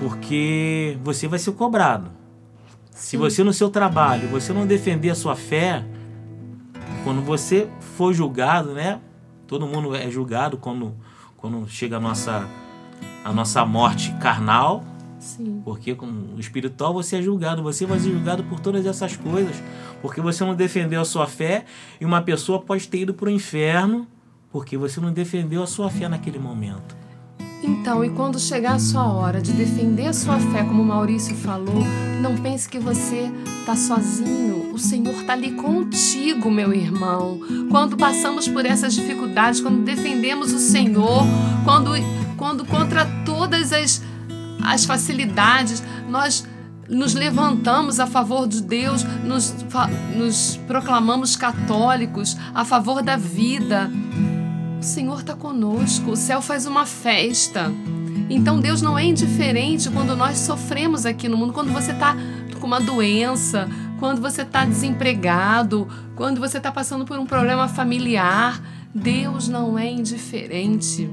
porque 0.00 0.98
você 1.04 1.28
vai 1.28 1.38
ser 1.38 1.52
cobrado. 1.52 2.19
Se 2.90 3.16
você 3.16 3.42
no 3.42 3.52
seu 3.52 3.70
trabalho, 3.70 4.28
você 4.28 4.52
não 4.52 4.66
defender 4.66 5.10
a 5.10 5.14
sua 5.14 5.34
fé, 5.34 5.84
quando 7.04 7.22
você 7.22 7.68
for 7.96 8.12
julgado, 8.12 8.72
né? 8.72 9.00
Todo 9.46 9.66
mundo 9.66 9.94
é 9.94 10.10
julgado 10.10 10.56
quando, 10.56 10.94
quando 11.36 11.68
chega 11.68 11.96
a 11.96 12.00
nossa, 12.00 12.48
a 13.24 13.32
nossa 13.32 13.64
morte 13.64 14.12
carnal. 14.20 14.84
Sim. 15.18 15.60
Porque 15.64 15.94
com 15.94 16.06
o 16.06 16.40
espiritual 16.40 16.94
você 16.94 17.16
é 17.16 17.22
julgado, 17.22 17.62
você 17.62 17.84
vai 17.84 17.98
ser 17.98 18.10
julgado 18.10 18.44
por 18.44 18.60
todas 18.60 18.86
essas 18.86 19.16
coisas. 19.16 19.62
Porque 20.00 20.20
você 20.20 20.44
não 20.44 20.54
defendeu 20.54 21.00
a 21.00 21.04
sua 21.04 21.26
fé 21.26 21.64
e 22.00 22.04
uma 22.04 22.22
pessoa 22.22 22.60
pode 22.60 22.88
ter 22.88 23.00
ido 23.00 23.14
para 23.14 23.28
o 23.28 23.30
inferno 23.30 24.06
porque 24.50 24.76
você 24.76 25.00
não 25.00 25.12
defendeu 25.12 25.62
a 25.62 25.66
sua 25.66 25.90
fé 25.90 26.08
naquele 26.08 26.38
momento. 26.38 26.99
Então, 27.62 28.04
e 28.04 28.10
quando 28.10 28.38
chegar 28.38 28.74
a 28.74 28.78
sua 28.78 29.12
hora 29.12 29.40
de 29.40 29.52
defender 29.52 30.06
a 30.06 30.12
sua 30.12 30.38
fé, 30.38 30.64
como 30.64 30.82
Maurício 30.82 31.36
falou, 31.36 31.82
não 32.20 32.36
pense 32.36 32.68
que 32.68 32.78
você 32.78 33.30
está 33.60 33.76
sozinho. 33.76 34.72
O 34.72 34.78
Senhor 34.78 35.14
está 35.14 35.34
ali 35.34 35.52
contigo, 35.52 36.50
meu 36.50 36.72
irmão. 36.72 37.38
Quando 37.70 37.96
passamos 37.96 38.48
por 38.48 38.64
essas 38.64 38.94
dificuldades, 38.94 39.60
quando 39.60 39.84
defendemos 39.84 40.52
o 40.52 40.58
Senhor, 40.58 41.22
quando, 41.64 41.90
quando 42.36 42.64
contra 42.64 43.04
todas 43.26 43.72
as, 43.72 44.02
as 44.64 44.86
facilidades, 44.86 45.82
nós 46.08 46.46
nos 46.88 47.14
levantamos 47.14 48.00
a 48.00 48.06
favor 48.06 48.48
de 48.48 48.62
Deus, 48.62 49.04
nos, 49.24 49.54
nos 50.16 50.56
proclamamos 50.66 51.36
católicos, 51.36 52.36
a 52.54 52.64
favor 52.64 53.02
da 53.02 53.16
vida 53.16 53.90
o 54.80 54.82
Senhor 54.82 55.20
está 55.20 55.36
conosco, 55.36 56.12
o 56.12 56.16
céu 56.16 56.40
faz 56.40 56.64
uma 56.64 56.86
festa. 56.86 57.70
Então 58.30 58.58
Deus 58.58 58.80
não 58.80 58.98
é 58.98 59.04
indiferente 59.04 59.90
quando 59.90 60.16
nós 60.16 60.38
sofremos 60.38 61.04
aqui 61.04 61.28
no 61.28 61.36
mundo, 61.36 61.52
quando 61.52 61.70
você 61.70 61.92
está 61.92 62.16
com 62.58 62.66
uma 62.66 62.80
doença, 62.80 63.68
quando 63.98 64.22
você 64.22 64.40
está 64.40 64.64
desempregado, 64.64 65.86
quando 66.16 66.40
você 66.40 66.56
está 66.56 66.72
passando 66.72 67.04
por 67.04 67.18
um 67.18 67.26
problema 67.26 67.68
familiar. 67.68 68.62
Deus 68.94 69.48
não 69.48 69.78
é 69.78 69.90
indiferente. 69.90 71.08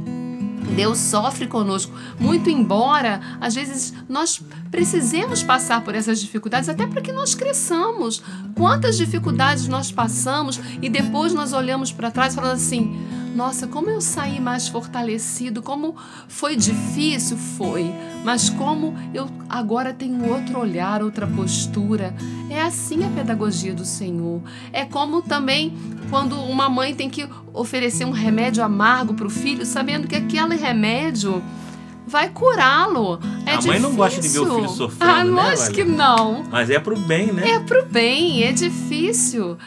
Deus 0.76 0.98
sofre 0.98 1.48
conosco, 1.48 1.94
muito 2.20 2.50
embora 2.50 3.20
às 3.40 3.54
vezes 3.54 3.94
nós 4.08 4.42
precisemos 4.72 5.44
passar 5.44 5.82
por 5.82 5.96
essas 5.96 6.20
dificuldades 6.20 6.70
até 6.70 6.86
para 6.86 7.02
que 7.02 7.12
nós 7.12 7.36
cresçamos. 7.36 8.22
Quantas 8.56 8.98
dificuldades 8.98 9.68
nós 9.68 9.92
passamos 9.92 10.60
e 10.82 10.90
depois 10.90 11.34
nós 11.34 11.54
olhamos 11.54 11.92
para 11.92 12.12
trás 12.12 12.36
falando 12.36 12.54
assim: 12.54 12.96
nossa, 13.38 13.68
como 13.68 13.88
eu 13.88 14.02
saí 14.02 14.40
mais 14.40 14.68
fortalecido, 14.68 15.62
como 15.62 15.96
foi 16.28 16.56
difícil, 16.56 17.38
foi, 17.38 17.94
mas 18.26 18.50
como 18.50 18.96
eu 19.14 19.30
agora 19.48 19.94
tenho 19.94 20.28
outro 20.28 20.60
olhar, 20.60 21.04
outra 21.04 21.28
postura. 21.28 22.16
É 22.50 22.60
assim 22.60 23.06
a 23.06 23.10
pedagogia 23.10 23.76
do 23.76 23.86
Senhor. 23.86 24.42
É 24.74 24.86
como 24.86 25.22
também 25.22 25.78
quando 26.10 26.36
uma 26.36 26.68
mãe 26.68 26.96
tem 26.96 27.12
que 27.12 27.30
oferecer 27.54 28.06
um 28.06 28.12
remédio 28.12 28.64
amargo 28.64 29.14
para 29.14 29.28
o 29.28 29.30
filho, 29.30 29.68
sabendo 29.68 30.08
que 30.08 30.16
aquele 30.16 30.56
remédio 30.56 31.44
vai 32.08 32.30
curá-lo. 32.30 33.20
É 33.46 33.52
a 33.52 33.54
mãe 33.54 33.58
difícil. 33.60 33.80
não 33.82 33.96
gosta 33.96 34.22
de 34.22 34.28
ver 34.30 34.40
o 34.40 34.56
filho 34.56 34.70
sofrendo, 34.70 35.12
Ah, 35.14 35.24
né? 35.24 35.32
lógico 35.32 35.74
que 35.74 35.84
não. 35.84 36.44
Mas 36.50 36.70
é 36.70 36.80
pro 36.80 36.98
bem, 36.98 37.32
né? 37.34 37.50
É 37.50 37.60
pro 37.60 37.86
bem, 37.86 38.44
é 38.44 38.52
difícil. 38.52 39.58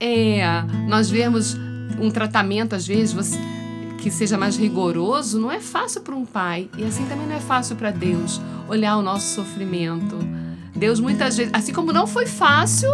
É, 0.00 0.42
nós 0.88 1.10
vemos 1.10 1.54
um 2.00 2.10
tratamento, 2.10 2.74
às 2.74 2.86
vezes, 2.86 3.12
você- 3.12 3.38
que 3.98 4.10
seja 4.10 4.38
mais 4.38 4.56
rigoroso, 4.56 5.38
não 5.38 5.52
é 5.52 5.60
fácil 5.60 6.00
para 6.00 6.14
um 6.16 6.24
pai. 6.24 6.70
E 6.78 6.84
assim 6.84 7.04
também 7.04 7.26
não 7.26 7.36
é 7.36 7.40
fácil 7.40 7.76
para 7.76 7.90
Deus 7.90 8.40
olhar 8.66 8.96
o 8.96 9.02
nosso 9.02 9.34
sofrimento. 9.34 10.16
Deus 10.74 10.98
muitas 11.00 11.36
vezes, 11.36 11.52
assim 11.52 11.72
como 11.72 11.92
não 11.92 12.06
foi 12.06 12.24
fácil 12.24 12.88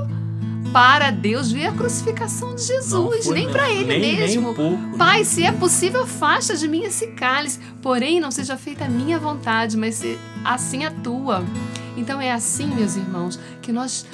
para 0.76 1.10
Deus 1.10 1.50
ver 1.50 1.68
a 1.68 1.72
crucificação 1.72 2.54
de 2.54 2.62
Jesus, 2.64 3.24
nem 3.28 3.46
né? 3.46 3.50
para 3.50 3.70
ele 3.70 3.98
nem, 3.98 4.18
mesmo. 4.18 4.42
Nem 4.42 4.50
um 4.50 4.54
pouco. 4.54 4.98
Pai, 4.98 5.24
se 5.24 5.42
é 5.42 5.50
possível, 5.50 6.02
afasta 6.02 6.54
de 6.54 6.68
mim 6.68 6.82
esse 6.82 7.06
cálice. 7.12 7.58
Porém, 7.80 8.20
não 8.20 8.30
seja 8.30 8.58
feita 8.58 8.84
a 8.84 8.88
minha 8.88 9.18
vontade, 9.18 9.74
mas 9.74 9.94
se- 9.94 10.18
assim 10.44 10.84
a 10.84 10.90
tua. 10.90 11.42
Então 11.96 12.20
é 12.20 12.30
assim, 12.30 12.66
meus 12.66 12.94
irmãos, 12.94 13.40
que 13.62 13.72
nós 13.72 14.04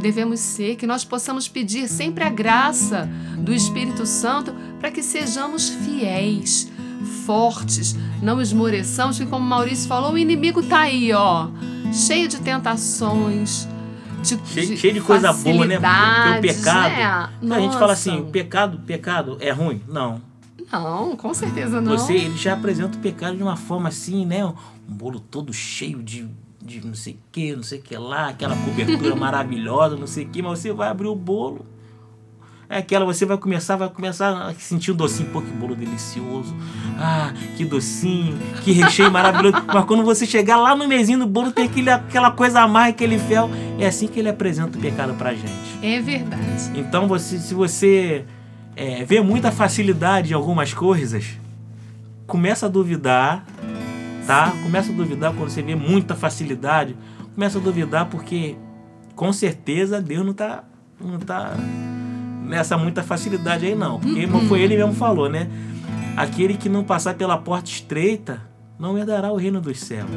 devemos 0.00 0.40
ser, 0.40 0.74
que 0.74 0.84
nós 0.84 1.04
possamos 1.04 1.46
pedir 1.46 1.86
sempre 1.86 2.24
a 2.24 2.28
graça 2.28 3.08
do 3.38 3.54
Espírito 3.54 4.04
Santo 4.04 4.52
para 4.80 4.90
que 4.90 5.00
sejamos 5.00 5.68
fiéis, 5.68 6.68
fortes, 7.24 7.94
não 8.20 8.42
esmoreçamos, 8.42 9.16
porque 9.16 9.30
como 9.30 9.46
Maurício 9.46 9.86
falou, 9.86 10.14
o 10.14 10.18
inimigo 10.18 10.60
tá 10.60 10.80
aí, 10.80 11.12
ó, 11.12 11.50
cheio 11.92 12.26
de 12.26 12.38
tentações, 12.40 13.68
de, 14.22 14.40
Cheio, 14.46 14.76
cheio 14.76 14.94
de 14.94 15.00
coisa 15.00 15.32
boa, 15.32 15.66
né? 15.66 15.78
Porque 15.78 15.86
o 15.86 15.90
facilidades, 15.90 16.56
pecado. 16.56 17.32
né? 17.42 17.56
A 17.56 17.60
gente 17.60 17.78
fala 17.78 17.92
assim, 17.92 18.24
pecado, 18.30 18.78
pecado 18.80 19.36
é 19.40 19.50
ruim? 19.50 19.82
Não. 19.88 20.20
Não, 20.72 21.16
com 21.16 21.34
certeza 21.34 21.80
não. 21.80 21.98
Você, 21.98 22.14
ele 22.14 22.36
já 22.36 22.54
apresenta 22.54 22.96
o 22.96 23.00
pecado 23.00 23.36
de 23.36 23.42
uma 23.42 23.56
forma 23.56 23.88
assim, 23.88 24.24
né? 24.24 24.44
Um 24.44 24.54
bolo 24.86 25.20
todo 25.20 25.52
cheio 25.52 26.02
de, 26.02 26.26
de 26.62 26.84
não 26.84 26.94
sei 26.94 27.14
o 27.14 27.18
que, 27.30 27.54
não 27.54 27.62
sei 27.62 27.78
o 27.78 27.82
que 27.82 27.96
lá, 27.96 28.28
aquela 28.28 28.56
cobertura 28.56 29.14
maravilhosa, 29.16 29.96
não 29.96 30.06
sei 30.06 30.24
o 30.24 30.28
que, 30.28 30.40
mas 30.40 30.58
você 30.58 30.72
vai 30.72 30.88
abrir 30.88 31.08
o 31.08 31.14
bolo. 31.14 31.66
É 32.72 32.78
aquela, 32.78 33.04
você 33.04 33.26
vai 33.26 33.36
começar, 33.36 33.76
vai 33.76 33.90
começar 33.90 34.48
a 34.48 34.54
sentir 34.54 34.92
um 34.92 34.94
docinho, 34.94 35.28
pô, 35.28 35.42
que 35.42 35.50
bolo 35.50 35.76
delicioso. 35.76 36.56
Ah, 36.98 37.30
que 37.54 37.66
docinho, 37.66 38.38
que 38.62 38.72
recheio 38.72 39.12
maravilhoso. 39.12 39.62
Mas 39.66 39.84
quando 39.84 40.02
você 40.02 40.24
chegar 40.24 40.56
lá 40.56 40.74
no 40.74 40.88
mesinho 40.88 41.18
do 41.18 41.26
bolo, 41.26 41.52
tem 41.52 41.66
aquele, 41.66 41.90
aquela 41.90 42.30
coisa 42.30 42.62
a 42.62 42.66
mais, 42.66 42.94
aquele 42.94 43.18
fel. 43.18 43.50
É 43.78 43.88
assim 43.88 44.06
que 44.06 44.18
ele 44.18 44.30
apresenta 44.30 44.78
o 44.78 44.80
pecado 44.80 45.12
pra 45.12 45.34
gente. 45.34 45.52
É 45.82 46.00
verdade. 46.00 46.70
Então, 46.74 47.06
você, 47.06 47.38
se 47.38 47.52
você 47.52 48.24
é, 48.74 49.04
vê 49.04 49.20
muita 49.20 49.52
facilidade 49.52 50.32
em 50.32 50.34
algumas 50.34 50.72
coisas, 50.72 51.26
começa 52.26 52.64
a 52.64 52.68
duvidar, 52.70 53.44
tá? 54.26 54.50
Começa 54.62 54.90
a 54.90 54.94
duvidar 54.94 55.34
quando 55.34 55.50
você 55.50 55.60
vê 55.60 55.74
muita 55.74 56.14
facilidade. 56.14 56.96
Começa 57.34 57.58
a 57.58 57.60
duvidar 57.60 58.06
porque, 58.06 58.56
com 59.14 59.30
certeza, 59.30 60.00
Deus 60.00 60.24
não 60.24 60.32
tá, 60.32 60.64
não 60.98 61.18
tá 61.18 61.54
nessa 62.44 62.76
muita 62.76 63.02
facilidade 63.02 63.66
aí, 63.66 63.74
não. 63.74 63.98
Porque 64.00 64.26
foi 64.48 64.60
ele 64.60 64.76
mesmo 64.76 64.92
que 64.92 64.98
falou, 64.98 65.28
né? 65.28 65.48
Aquele 66.16 66.54
que 66.54 66.68
não 66.68 66.84
passar 66.84 67.14
pela 67.14 67.38
porta 67.38 67.70
estreita 67.70 68.42
não 68.78 68.98
herdará 68.98 69.32
o 69.32 69.36
reino 69.36 69.60
dos 69.60 69.80
céus. 69.80 70.10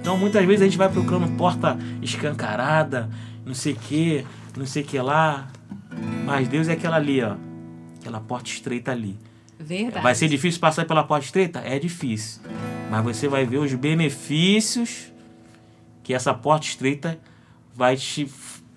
Então, 0.00 0.16
muitas 0.16 0.44
vezes 0.44 0.62
a 0.62 0.64
gente 0.64 0.78
vai 0.78 0.88
procurando 0.88 1.28
porta 1.36 1.78
escancarada, 2.00 3.08
não 3.46 3.54
sei 3.54 3.74
o 3.74 3.76
que, 3.76 4.26
não 4.56 4.66
sei 4.66 4.82
o 4.82 4.86
que 4.86 4.98
lá. 4.98 5.48
Mas 6.24 6.48
Deus 6.48 6.68
é 6.68 6.72
aquela 6.72 6.96
ali, 6.96 7.22
ó. 7.22 7.36
Aquela 8.00 8.20
porta 8.20 8.48
estreita 8.48 8.90
ali. 8.90 9.16
Verdade. 9.60 10.02
Vai 10.02 10.14
ser 10.14 10.28
difícil 10.28 10.60
passar 10.60 10.84
pela 10.86 11.04
porta 11.04 11.24
estreita? 11.24 11.60
É 11.60 11.78
difícil. 11.78 12.42
Mas 12.90 13.04
você 13.04 13.28
vai 13.28 13.46
ver 13.46 13.58
os 13.58 13.72
benefícios 13.74 15.12
que 16.02 16.12
essa 16.12 16.34
porta 16.34 16.66
estreita 16.66 17.18
vai 17.74 17.96
te, 17.96 18.28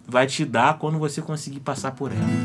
vai 0.08 0.28
te 0.28 0.46
dar 0.46 0.78
quando 0.78 1.00
você 1.00 1.22
conseguir 1.22 1.60
passar 1.60 1.92
por 1.92 2.12
ela. 2.12 2.45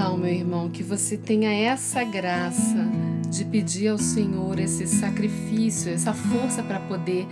Então, 0.00 0.16
meu 0.16 0.32
irmão, 0.32 0.70
que 0.70 0.84
você 0.84 1.16
tenha 1.16 1.52
essa 1.52 2.04
graça 2.04 2.86
de 3.28 3.44
pedir 3.44 3.88
ao 3.88 3.98
Senhor 3.98 4.56
esse 4.60 4.86
sacrifício, 4.86 5.92
essa 5.92 6.12
força 6.12 6.62
para 6.62 6.78
poder 6.78 7.26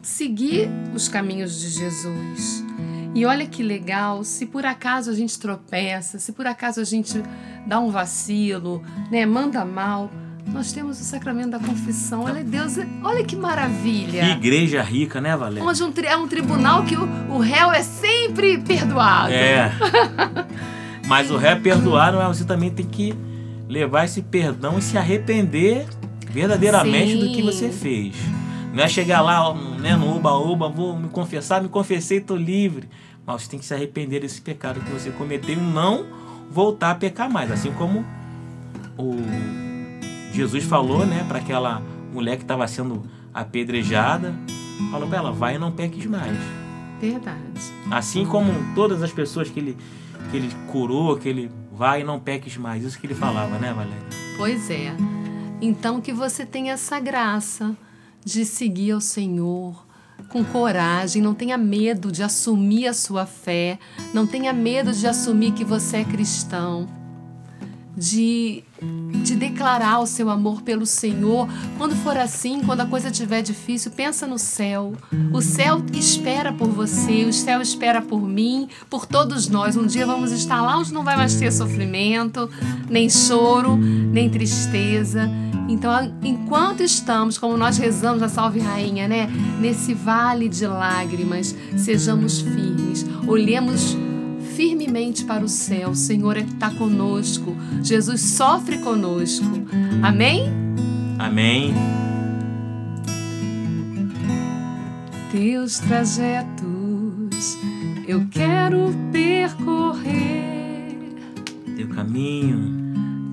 seguir 0.00 0.70
os 0.94 1.06
caminhos 1.06 1.60
de 1.60 1.68
Jesus. 1.68 2.64
E 3.14 3.26
olha 3.26 3.44
que 3.44 3.62
legal, 3.62 4.24
se 4.24 4.46
por 4.46 4.64
acaso 4.64 5.10
a 5.10 5.14
gente 5.14 5.38
tropeça, 5.38 6.18
se 6.18 6.32
por 6.32 6.46
acaso 6.46 6.80
a 6.80 6.84
gente 6.84 7.22
dá 7.66 7.78
um 7.78 7.90
vacilo, 7.90 8.82
né, 9.10 9.26
manda 9.26 9.66
mal, 9.66 10.10
nós 10.46 10.72
temos 10.72 10.98
o 10.98 11.04
sacramento 11.04 11.50
da 11.50 11.58
confissão. 11.58 12.24
Olha 12.24 12.42
Deus, 12.42 12.78
olha 13.02 13.22
que 13.22 13.36
Que 13.36 13.36
maravilha. 13.36 14.30
igreja 14.30 14.82
rica, 14.82 15.20
né, 15.20 15.36
Valéria? 15.36 15.68
Onde 15.68 15.82
um 15.82 15.92
é 16.04 16.16
um 16.16 16.26
tribunal 16.26 16.86
que 16.86 16.96
o, 16.96 17.06
o 17.34 17.38
réu 17.38 17.70
é 17.70 17.82
sempre 17.82 18.56
perdoado. 18.56 19.30
É. 19.30 19.70
Mas 21.06 21.30
o 21.30 21.36
ré 21.36 21.54
perdoar, 21.54 22.12
mas 22.14 22.38
você 22.38 22.44
também 22.44 22.70
tem 22.70 22.86
que 22.86 23.14
levar 23.68 24.04
esse 24.04 24.22
perdão 24.22 24.78
e 24.78 24.82
se 24.82 24.96
arrepender 24.96 25.86
verdadeiramente 26.30 27.16
do 27.16 27.28
que 27.28 27.36
Sim. 27.36 27.42
você 27.42 27.68
fez. 27.70 28.16
Não 28.72 28.82
é 28.82 28.88
chegar 28.88 29.20
lá, 29.20 29.54
né, 29.54 29.96
no 29.96 30.16
uba-uba, 30.16 30.68
vou 30.68 30.98
me 30.98 31.08
confessar, 31.08 31.62
me 31.62 31.68
confessei, 31.68 32.20
tô 32.20 32.34
livre. 32.34 32.88
Mas 33.24 33.42
você 33.42 33.50
tem 33.50 33.58
que 33.58 33.64
se 33.64 33.72
arrepender 33.72 34.20
desse 34.20 34.40
pecado 34.40 34.80
que 34.80 34.90
você 34.90 35.10
cometeu 35.10 35.54
e 35.54 35.60
não 35.60 36.06
voltar 36.50 36.90
a 36.90 36.94
pecar 36.94 37.30
mais. 37.30 37.50
Assim 37.50 37.72
como 37.72 38.04
o 38.98 39.16
Jesus 40.32 40.64
falou, 40.64 41.06
né, 41.06 41.24
para 41.28 41.38
aquela 41.38 41.80
mulher 42.12 42.36
que 42.36 42.42
estava 42.42 42.66
sendo 42.66 43.02
apedrejada, 43.32 44.34
falou 44.90 45.08
para 45.08 45.18
ela, 45.18 45.32
vai 45.32 45.54
e 45.54 45.58
não 45.58 45.70
peques 45.70 46.06
mais. 46.06 46.36
Verdade. 47.00 47.38
Assim 47.90 48.26
como 48.26 48.52
todas 48.74 49.02
as 49.02 49.12
pessoas 49.12 49.48
que 49.48 49.60
ele, 49.60 49.76
que 50.30 50.36
ele 50.36 50.50
curou, 50.70 51.16
que 51.16 51.28
ele 51.28 51.50
vai 51.72 52.00
e 52.00 52.04
não 52.04 52.18
peques 52.20 52.56
mais. 52.56 52.84
Isso 52.84 52.98
que 52.98 53.06
ele 53.06 53.14
falava, 53.14 53.58
né, 53.58 53.72
Valéria? 53.72 54.02
Pois 54.36 54.70
é. 54.70 54.94
Então 55.60 56.00
que 56.00 56.12
você 56.12 56.44
tenha 56.44 56.74
essa 56.74 56.98
graça 57.00 57.76
de 58.24 58.44
seguir 58.44 58.92
ao 58.92 59.00
Senhor 59.00 59.84
com 60.28 60.44
coragem, 60.44 61.22
não 61.22 61.34
tenha 61.34 61.56
medo 61.56 62.10
de 62.10 62.22
assumir 62.22 62.86
a 62.86 62.94
sua 62.94 63.26
fé, 63.26 63.78
não 64.12 64.26
tenha 64.26 64.52
medo 64.52 64.92
de 64.92 65.06
assumir 65.06 65.52
que 65.52 65.64
você 65.64 65.98
é 65.98 66.04
cristão, 66.04 66.88
de, 67.96 68.64
de 69.22 69.36
declarar 69.36 70.00
o 70.00 70.06
seu 70.06 70.28
amor 70.28 70.62
pelo 70.62 70.84
Senhor. 70.84 71.48
Quando 71.78 71.94
for 71.96 72.16
assim, 72.16 72.60
quando 72.64 72.80
a 72.80 72.86
coisa 72.86 73.08
estiver 73.08 73.42
difícil, 73.42 73.90
pensa 73.92 74.26
no 74.26 74.38
céu. 74.38 74.94
O 75.32 75.40
céu 75.40 75.82
espera 75.92 76.52
por 76.52 76.68
você, 76.68 77.24
o 77.24 77.32
céu 77.32 77.60
espera 77.60 78.02
por 78.02 78.20
mim, 78.22 78.68
por 78.90 79.06
todos 79.06 79.48
nós. 79.48 79.76
Um 79.76 79.86
dia 79.86 80.06
vamos 80.06 80.32
estar 80.32 80.60
lá 80.60 80.78
onde 80.78 80.92
não 80.92 81.04
vai 81.04 81.16
mais 81.16 81.34
ter 81.36 81.52
sofrimento, 81.52 82.50
nem 82.88 83.08
choro, 83.08 83.76
nem 83.76 84.28
tristeza. 84.28 85.30
Então, 85.68 86.14
enquanto 86.22 86.82
estamos, 86.82 87.38
como 87.38 87.56
nós 87.56 87.78
rezamos 87.78 88.22
a 88.22 88.28
Salve 88.28 88.60
Rainha, 88.60 89.08
né? 89.08 89.28
Nesse 89.60 89.94
vale 89.94 90.48
de 90.48 90.66
lágrimas, 90.66 91.54
sejamos 91.76 92.40
firmes, 92.40 93.06
olhemos 93.26 93.96
firmemente 94.54 95.24
para 95.24 95.44
o 95.44 95.48
céu. 95.48 95.90
O 95.90 95.94
Senhor 95.94 96.36
é 96.36 96.42
que 96.42 96.52
está 96.52 96.70
conosco. 96.70 97.54
Jesus 97.82 98.20
sofre 98.20 98.78
conosco. 98.78 99.46
Amém? 100.02 100.44
Amém. 101.18 101.74
Teus 105.30 105.78
trajetos 105.80 107.58
eu 108.06 108.26
quero 108.30 108.94
percorrer. 109.10 110.98
Teu 111.76 111.88
caminho 111.88 112.72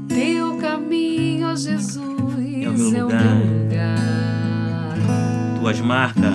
Teu 0.07 0.55
caminho, 0.57 1.47
ó 1.47 1.55
Jesus, 1.55 2.01
É 2.63 2.69
o 2.69 2.73
meu 2.73 2.95
é 2.95 3.03
o 3.03 3.05
lugar. 3.05 3.35
meu 3.35 3.63
lugar. 3.63 4.97
tuas 5.59 5.79
marcas, 5.81 6.33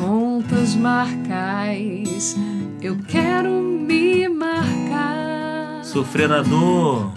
Com 0.00 0.42
tuas 0.48 0.74
marcas 0.74 2.36
eu 2.80 2.96
quero 3.08 3.50
me 3.50 4.28
marcar. 4.28 5.80
sofrer 5.84 6.30
a 6.32 6.42
dor 6.42 7.12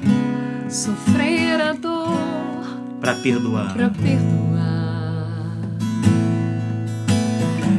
Sofrer 0.70 1.59
a 1.62 1.74
dor 1.74 2.18
para 3.01 3.16
perdoar. 3.16 3.74
pra 3.74 3.89
perdoar. 3.89 5.57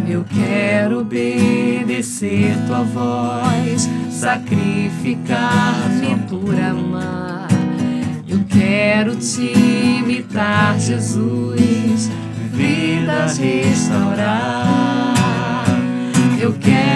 Eu 0.07 0.23
quero 0.25 1.01
obedecer 1.01 2.55
tua 2.67 2.83
voz, 2.83 3.89
sacrificar-me 4.11 6.17
por 6.29 6.55
amar. 6.61 7.49
Eu 8.29 8.45
quero 8.45 9.17
te 9.17 9.53
imitar, 10.01 10.79
Jesus, 10.79 12.11
vidas 12.53 13.39
restaurar. 13.39 15.65
Eu 16.39 16.53
quero 16.61 16.92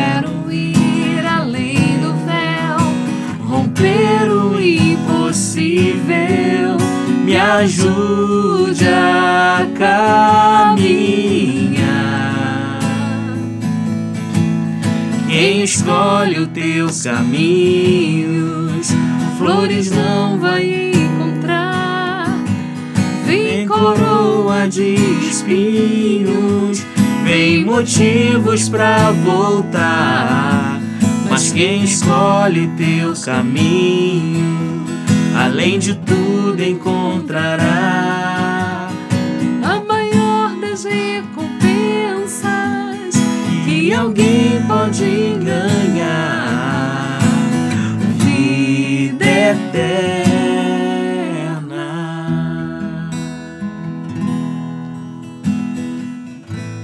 ajude 7.55 8.89
a 8.89 9.67
caminhar. 9.79 10.77
Quem 15.29 15.63
escolhe 15.63 16.41
os 16.41 16.49
teus 16.49 17.03
caminhos, 17.03 18.89
flores 19.39 19.91
não 19.91 20.39
vai 20.41 20.93
encontrar. 20.93 22.27
Vem 23.25 23.67
coroa 23.67 24.69
de 24.69 24.95
espinhos, 25.29 26.85
vem 27.25 27.65
motivos 27.65 28.69
pra 28.69 29.13
voltar. 29.13 30.81
Mas 31.31 31.53
quem 31.53 31.85
escolhe 31.85 32.69
teu 32.77 33.13
caminho, 33.25 34.85
além 35.37 35.79
de 35.79 35.95
tudo 35.95 36.36
encontrará 36.63 37.67
a 39.63 39.81
maior 39.87 40.55
das 40.61 40.85
recompensas 40.85 42.47
que 43.65 43.93
alguém 43.93 44.63
pode 44.67 45.39
ganhar 45.45 47.19
vida 48.19 49.25
eterna. 49.25 49.97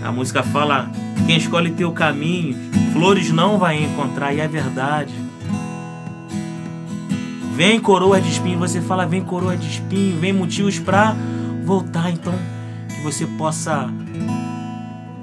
A 0.04 0.12
música 0.12 0.42
fala: 0.42 0.90
quem 1.26 1.36
escolhe 1.36 1.70
teu 1.70 1.92
caminho, 1.92 2.56
flores 2.92 3.30
não 3.30 3.58
vai 3.58 3.82
encontrar, 3.82 4.34
e 4.34 4.40
é 4.40 4.48
verdade. 4.48 5.31
Vem 7.55 7.78
coroa 7.78 8.18
de 8.18 8.30
espinho, 8.30 8.59
você 8.59 8.80
fala 8.80 9.05
vem 9.05 9.22
coroa 9.22 9.57
de 9.57 9.68
espinho, 9.68 10.18
vem 10.18 10.32
motivos 10.32 10.78
para 10.78 11.14
voltar, 11.64 12.11
então 12.11 12.32
que 12.88 13.03
você 13.03 13.26
possa 13.26 13.90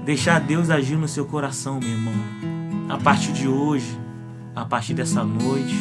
deixar 0.05 0.39
Deus 0.39 0.69
agir 0.69 0.95
no 0.95 1.07
seu 1.07 1.25
coração, 1.25 1.79
meu 1.79 1.89
irmão. 1.89 2.13
A 2.87 2.97
partir 2.97 3.31
de 3.31 3.47
hoje, 3.47 3.97
a 4.55 4.63
partir 4.63 4.93
dessa 4.93 5.23
noite. 5.23 5.75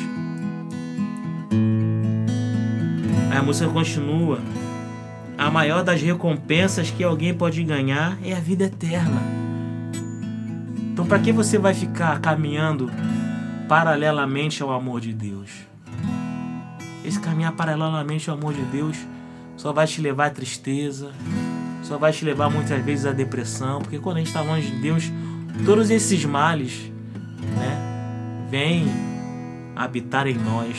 Aí 3.31 3.37
a 3.37 3.43
música 3.43 3.71
continua. 3.71 4.41
A 5.37 5.51
maior 5.51 5.85
das 5.85 6.01
recompensas 6.01 6.91
que 6.91 7.05
alguém 7.05 7.35
pode 7.35 7.63
ganhar 7.63 8.19
é 8.25 8.35
a 8.35 8.41
vida 8.41 8.65
eterna. 8.65 9.21
Então, 10.93 11.07
para 11.07 11.19
que 11.19 11.31
você 11.31 11.59
vai 11.59 11.75
ficar 11.75 12.19
caminhando 12.21 12.91
paralelamente 13.69 14.63
ao 14.63 14.73
amor 14.73 15.01
de 15.01 15.13
Deus? 15.13 15.68
Esse 17.09 17.19
caminhar 17.19 17.53
paralelamente 17.53 18.29
ao 18.29 18.37
amor 18.37 18.53
de 18.53 18.61
Deus 18.61 18.99
só 19.57 19.73
vai 19.73 19.87
te 19.87 19.99
levar 19.99 20.27
à 20.27 20.31
tristeza, 20.31 21.11
só 21.83 21.97
vai 21.97 22.13
te 22.13 22.23
levar 22.23 22.51
muitas 22.51 22.85
vezes 22.85 23.07
à 23.07 23.13
depressão, 23.13 23.81
porque 23.81 23.99
quando 23.99 24.17
a 24.17 24.19
gente 24.19 24.29
está 24.29 24.43
longe 24.43 24.71
de 24.71 24.79
Deus, 24.79 25.11
todos 25.65 25.89
esses 25.89 26.23
males, 26.27 26.93
né, 27.57 28.47
vêm 28.51 28.85
habitar 29.75 30.27
em 30.27 30.35
nós. 30.35 30.77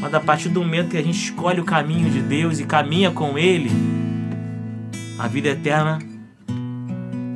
Mas 0.00 0.12
a 0.12 0.18
partir 0.18 0.48
do 0.48 0.60
momento 0.60 0.90
que 0.90 0.96
a 0.96 1.02
gente 1.02 1.16
escolhe 1.16 1.60
o 1.60 1.64
caminho 1.64 2.10
de 2.10 2.22
Deus 2.22 2.58
e 2.58 2.64
caminha 2.64 3.12
com 3.12 3.38
Ele, 3.38 3.70
a 5.16 5.28
vida 5.28 5.50
eterna, 5.50 6.00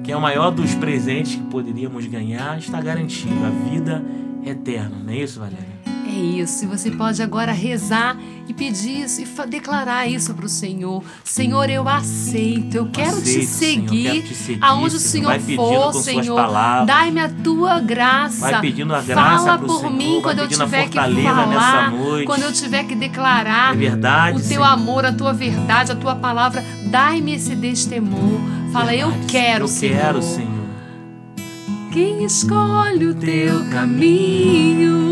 que 0.03 0.11
é 0.11 0.17
o 0.17 0.21
maior 0.21 0.51
dos 0.51 0.75
presentes 0.75 1.37
que 1.37 1.45
poderíamos 1.45 2.05
ganhar, 2.07 2.59
está 2.59 2.81
garantido. 2.81 3.47
A 3.47 3.71
vida 3.71 4.05
eterna, 4.45 4.97
não 5.05 5.13
é 5.13 5.19
isso, 5.19 5.39
Valéria? 5.39 5.70
Isso. 6.21 6.65
E 6.65 6.67
você 6.69 6.91
pode 6.91 7.23
agora 7.23 7.53
rezar 7.53 8.17
e 8.49 8.53
pedir 8.55 9.03
isso 9.05 9.21
e 9.23 9.47
declarar 9.47 10.07
isso 10.07 10.35
para 10.35 10.45
o 10.47 10.49
Senhor. 10.49 11.03
Senhor, 11.25 11.71
eu 11.71 11.89
aceito, 11.89 12.75
eu 12.77 12.87
quero, 12.91 13.19
Aceito, 13.19 13.41
te, 13.41 13.47
Senhor, 13.47 13.89
seguir, 13.89 14.03
quero 14.11 14.23
te 14.23 14.35
seguir, 14.35 14.65
aonde 14.65 14.97
o 14.97 15.01
Senhor. 15.01 15.41
Senhor 15.41 15.57
for, 15.57 15.93
Senhor. 15.95 16.51
Dai-me 16.87 17.21
a 17.21 17.29
tua 17.29 17.81
graça. 17.81 18.51
Vai 18.51 18.61
pedindo 18.61 18.95
a 18.95 19.01
graça 19.01 19.45
Fala 19.45 19.59
por 19.59 19.81
Senhor, 19.81 19.93
mim 19.93 20.21
quando 20.23 20.41
eu 20.41 20.49
tiver 20.49 20.89
que 20.89 20.97
falar, 20.97 21.93
quando 22.27 22.43
eu 22.43 22.53
tiver 22.53 22.85
que 22.85 22.95
declarar 22.95 23.75
É 23.75 23.77
verdade, 23.77 24.37
o 24.37 24.41
teu 24.41 24.49
Senhor. 24.49 24.65
amor, 24.65 25.05
a 25.07 25.13
tua 25.13 25.33
verdade, 25.33 25.93
a 25.93 25.97
tua 25.97 26.15
palavra. 26.17 26.65
Dai-me 26.91 27.35
esse 27.35 27.55
destemor. 27.55 28.41
Fala, 28.73 28.95
eu 28.95 29.09
Verdade, 29.11 29.33
quero, 29.33 29.65
eu 29.65 29.69
Senhor. 29.69 29.97
quero, 29.97 30.23
Senhor. 30.23 30.61
Quem 31.93 32.25
escolhe 32.25 33.07
o 33.07 33.15
teu 33.15 33.65
caminho, 33.71 35.10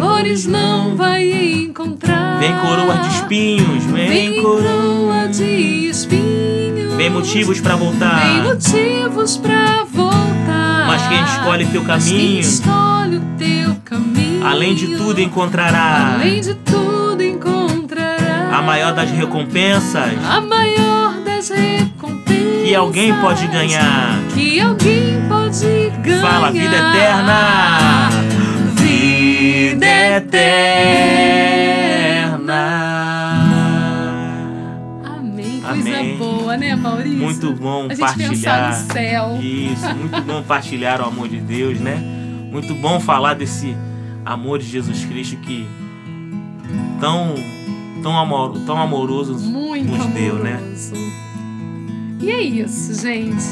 flores 0.00 0.46
não 0.46 0.96
vai 0.96 1.30
encontrar. 1.30 2.38
Vem 2.38 2.56
coroa 2.58 2.96
de 2.96 3.08
espinhos, 3.08 3.84
vem, 3.84 4.08
Vem 4.08 4.42
coroa. 4.42 5.28
de 5.28 5.88
espinhos. 5.90 6.94
Vem 6.94 7.10
motivos 7.10 7.60
para 7.60 7.76
voltar. 7.76 8.18
Vem 8.20 8.42
motivos 8.42 9.36
pra 9.36 9.84
voltar. 9.84 10.86
Mas 10.86 11.06
quem 11.06 11.22
escolhe 11.22 11.66
teu 11.66 11.84
caminho, 11.84 12.40
escolhe 12.40 13.16
o 13.18 13.22
teu 13.36 13.76
caminho, 13.84 14.46
além 14.46 14.74
de 14.74 14.96
tudo 14.96 15.20
encontrará 15.20 16.14
além 16.14 16.40
de 16.40 16.54
tudo 16.54 17.22
encontrará 17.22 18.56
a 18.56 18.62
maior 18.62 18.92
das 18.92 19.10
recompensas 19.10 20.12
a 20.28 20.40
maior 20.40 21.14
das 21.24 21.48
recompensas 21.50 22.64
que 22.64 22.74
alguém 22.74 23.14
pode 23.20 23.46
ganhar. 23.48 24.18
que 24.34 24.60
alguém 24.60 25.20
pode 25.28 25.92
ganhar. 26.02 26.20
Fala, 26.22 26.50
vida 26.50 26.76
eterna. 26.76 27.79
Eterna. 30.10 30.64
Amém. 35.04 35.60
Coisa 35.60 35.88
Amém. 35.98 36.16
boa, 36.16 36.56
né, 36.56 36.74
Maurício? 36.74 37.18
Muito 37.18 37.52
bom 37.54 37.86
A 37.90 37.96
partilhar. 37.96 38.68
no 38.70 38.92
céu. 38.92 39.38
Isso, 39.40 39.94
muito 39.96 40.20
bom 40.22 40.42
partilhar 40.42 41.00
o 41.00 41.04
amor 41.06 41.28
de 41.28 41.38
Deus, 41.40 41.78
né? 41.78 41.96
Muito 42.50 42.74
bom 42.74 42.98
falar 42.98 43.34
desse 43.34 43.76
amor 44.24 44.58
de 44.58 44.66
Jesus 44.66 45.04
Cristo 45.04 45.36
que 45.36 45.66
tão 47.00 47.34
tão 48.02 48.18
amor, 48.18 48.58
tão 48.66 48.78
amoroso 48.80 49.34
Muito 49.34 49.86
nos 49.90 50.00
amoroso. 50.00 50.14
deu, 50.14 50.38
né? 50.42 50.60
E 52.20 52.30
é 52.30 52.40
isso, 52.42 53.00
gente. 53.00 53.44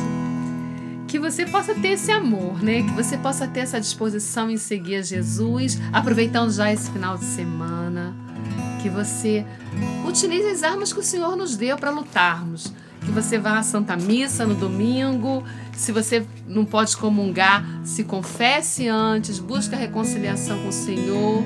Que 1.09 1.19
você 1.19 1.47
possa 1.47 1.75
ter 1.75 1.89
esse 1.89 2.13
amor, 2.13 2.63
né? 2.63 2.83
Que 2.83 2.91
você 2.93 3.17
possa 3.17 3.49
ter 3.49 3.61
essa 3.61 3.81
disposição 3.81 4.51
em 4.51 4.59
seguir 4.59 4.97
a 4.97 5.03
Jesus, 5.03 5.81
aproveitando 5.91 6.53
já 6.53 6.71
esse 6.71 6.91
final 6.91 7.17
de 7.17 7.25
semana. 7.25 8.15
Que 8.83 8.91
você 8.91 9.45
utilize 10.07 10.47
as 10.47 10.63
armas 10.63 10.93
que 10.93 11.01
o 11.01 11.03
Senhor 11.03 11.35
nos 11.35 11.57
deu 11.57 11.77
para 11.79 11.91
lutarmos. 11.91 12.73
Que 13.01 13.11
você 13.11 13.39
vá 13.39 13.59
à 13.59 13.63
Santa 13.63 13.97
Missa 13.97 14.47
no 14.47 14.55
domingo. 14.55 15.43
Se 15.73 15.93
você 15.93 16.27
não 16.47 16.67
pode 16.67 16.95
comungar, 16.97 17.65
se 17.85 18.05
confesse 18.05 18.87
antes, 18.87 19.39
busque 19.39 19.75
a 19.75 19.79
reconciliação 19.79 20.61
com 20.61 20.69
o 20.69 20.73
Senhor 20.73 21.43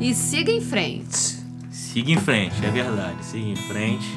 e 0.00 0.12
siga 0.12 0.50
em 0.50 0.60
frente. 0.60 1.38
Siga 1.70 2.10
em 2.10 2.18
frente, 2.18 2.54
é 2.64 2.70
verdade, 2.70 3.24
siga 3.24 3.46
em 3.46 3.56
frente. 3.56 4.08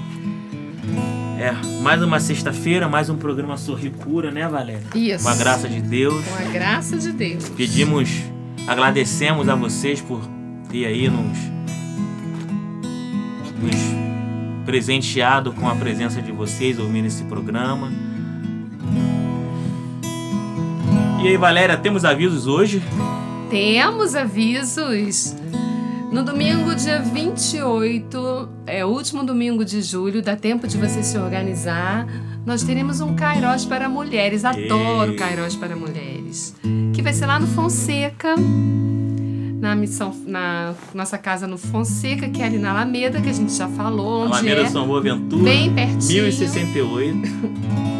É, 1.43 1.51
mais 1.81 2.01
uma 2.01 2.21
sexta-feira, 2.21 2.87
mais 2.87 3.09
um 3.09 3.17
programa 3.17 3.57
Sorri 3.57 3.89
Cura, 3.89 4.31
né, 4.31 4.47
Valéria? 4.47 4.87
Isso. 4.95 5.25
Com 5.25 5.29
a 5.29 5.35
graça 5.35 5.67
de 5.67 5.81
Deus. 5.81 6.23
Com 6.23 6.35
a 6.41 6.49
graça 6.49 6.97
de 6.97 7.11
Deus. 7.11 7.49
Pedimos, 7.49 8.09
agradecemos 8.65 9.49
a 9.49 9.55
vocês 9.55 9.99
por 9.99 10.21
ter 10.71 10.85
aí 10.85 11.09
nos, 11.09 11.37
nos 13.59 13.75
presenteado 14.65 15.51
com 15.51 15.67
a 15.67 15.75
presença 15.75 16.21
de 16.21 16.31
vocês 16.31 16.79
ouvindo 16.79 17.07
esse 17.07 17.25
programa. 17.25 17.91
E 21.21 21.27
aí, 21.27 21.35
Valéria, 21.35 21.75
temos 21.75 22.05
avisos 22.05 22.47
hoje? 22.47 22.81
Temos 23.49 24.15
avisos. 24.15 25.35
No 26.13 26.21
domingo, 26.21 26.75
dia 26.75 26.99
28, 26.99 28.49
é 28.67 28.85
o 28.85 28.89
último 28.89 29.23
domingo 29.23 29.65
de 29.65 29.81
julho, 29.81 30.21
dá 30.21 30.35
tempo 30.35 30.67
de 30.67 30.77
você 30.77 31.01
se 31.01 31.17
organizar. 31.17 32.05
Nós 32.45 32.61
teremos 32.61 33.01
um 33.01 33.15
Kairos 33.15 33.65
para 33.65 33.89
mulheres. 33.89 34.45
Adoro 34.45 35.13
Ei. 35.13 35.17
Kairos 35.17 35.55
para 35.55 35.75
mulheres. 35.75 36.55
Que 36.93 37.01
vai 37.01 37.13
ser 37.13 37.25
lá 37.25 37.39
no 37.39 37.47
Fonseca, 37.47 38.35
na 39.59 39.75
missão, 39.75 40.15
na 40.27 40.75
nossa 40.93 41.17
casa 41.17 41.47
no 41.47 41.57
Fonseca, 41.57 42.29
que 42.29 42.43
é 42.43 42.45
ali 42.45 42.59
na 42.59 42.69
Alameda, 42.69 43.19
que 43.19 43.29
a 43.29 43.33
gente 43.33 43.51
já 43.51 43.67
falou, 43.69 44.25
onde 44.25 44.33
Alameda 44.33 44.61
é 44.61 44.69
São 44.69 44.85
Boaventura, 44.85 45.43
bem 45.43 45.73
pertinho. 45.73 46.25
1068. 46.25 47.17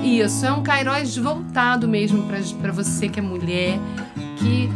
Isso, 0.03 0.45
é 0.45 0.51
um 0.51 0.61
Kairos 0.61 1.17
voltado 1.17 1.87
mesmo 1.87 2.27
para 2.61 2.71
você 2.71 3.09
que 3.09 3.19
é 3.19 3.23
mulher, 3.23 3.79
que 4.37 4.69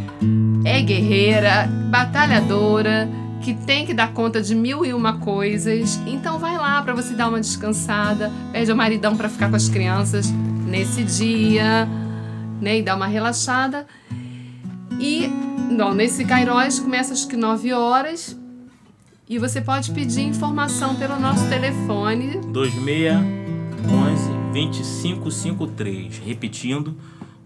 é 0.64 0.82
guerreira, 0.82 1.68
batalhadora, 1.88 3.08
que 3.42 3.54
tem 3.54 3.86
que 3.86 3.94
dar 3.94 4.12
conta 4.12 4.42
de 4.42 4.54
mil 4.54 4.84
e 4.84 4.92
uma 4.92 5.18
coisas. 5.18 6.00
Então 6.06 6.38
vai 6.38 6.56
lá 6.56 6.82
para 6.82 6.94
você 6.94 7.14
dar 7.14 7.28
uma 7.28 7.40
descansada, 7.40 8.30
pede 8.52 8.70
ao 8.70 8.76
maridão 8.76 9.16
para 9.16 9.28
ficar 9.28 9.48
com 9.48 9.56
as 9.56 9.68
crianças 9.68 10.30
nesse 10.66 11.02
dia, 11.02 11.88
né, 12.60 12.78
e 12.78 12.82
dar 12.82 12.96
uma 12.96 13.06
relaxada. 13.06 13.86
E 15.00 15.28
não, 15.70 15.94
nesse 15.94 16.24
Kairos 16.24 16.78
começa 16.80 17.12
acho 17.12 17.28
que 17.28 17.36
9 17.36 17.72
horas 17.72 18.36
E 19.28 19.38
você 19.38 19.60
pode 19.60 19.92
pedir 19.92 20.22
informação 20.22 20.94
pelo 20.96 21.20
nosso 21.20 21.46
telefone 21.48 22.40
2611 22.52 24.38
2553. 24.52 26.18
Repetindo, 26.24 26.96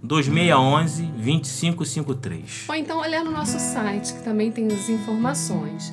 2611 0.02 1.02
2553. 1.02 2.64
Ou 2.68 2.74
então 2.74 2.98
olhar 3.00 3.24
no 3.24 3.30
nosso 3.30 3.58
site, 3.58 4.14
que 4.14 4.22
também 4.22 4.50
tem 4.50 4.66
as 4.66 4.88
informações. 4.88 5.92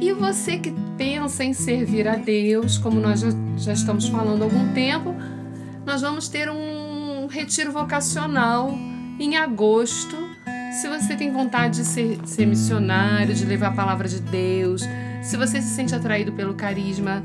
E 0.00 0.12
você 0.12 0.58
que 0.58 0.72
pensa 0.96 1.44
em 1.44 1.52
servir 1.52 2.08
a 2.08 2.16
Deus, 2.16 2.78
como 2.78 3.00
nós 3.00 3.20
já, 3.20 3.28
já 3.56 3.72
estamos 3.72 4.08
falando 4.08 4.42
há 4.42 4.44
algum 4.44 4.72
tempo, 4.72 5.14
nós 5.84 6.00
vamos 6.00 6.28
ter 6.28 6.50
um 6.50 7.26
retiro 7.26 7.72
vocacional 7.72 8.70
em 9.18 9.36
agosto 9.36 10.16
se 10.74 10.88
você 10.88 11.14
tem 11.14 11.30
vontade 11.30 11.76
de 11.76 11.84
ser, 11.84 12.18
ser 12.24 12.46
missionário, 12.46 13.32
de 13.32 13.44
levar 13.44 13.68
a 13.68 13.72
palavra 13.72 14.08
de 14.08 14.20
Deus, 14.20 14.82
se 15.22 15.36
você 15.36 15.62
se 15.62 15.68
sente 15.68 15.94
atraído 15.94 16.32
pelo 16.32 16.54
carisma 16.54 17.22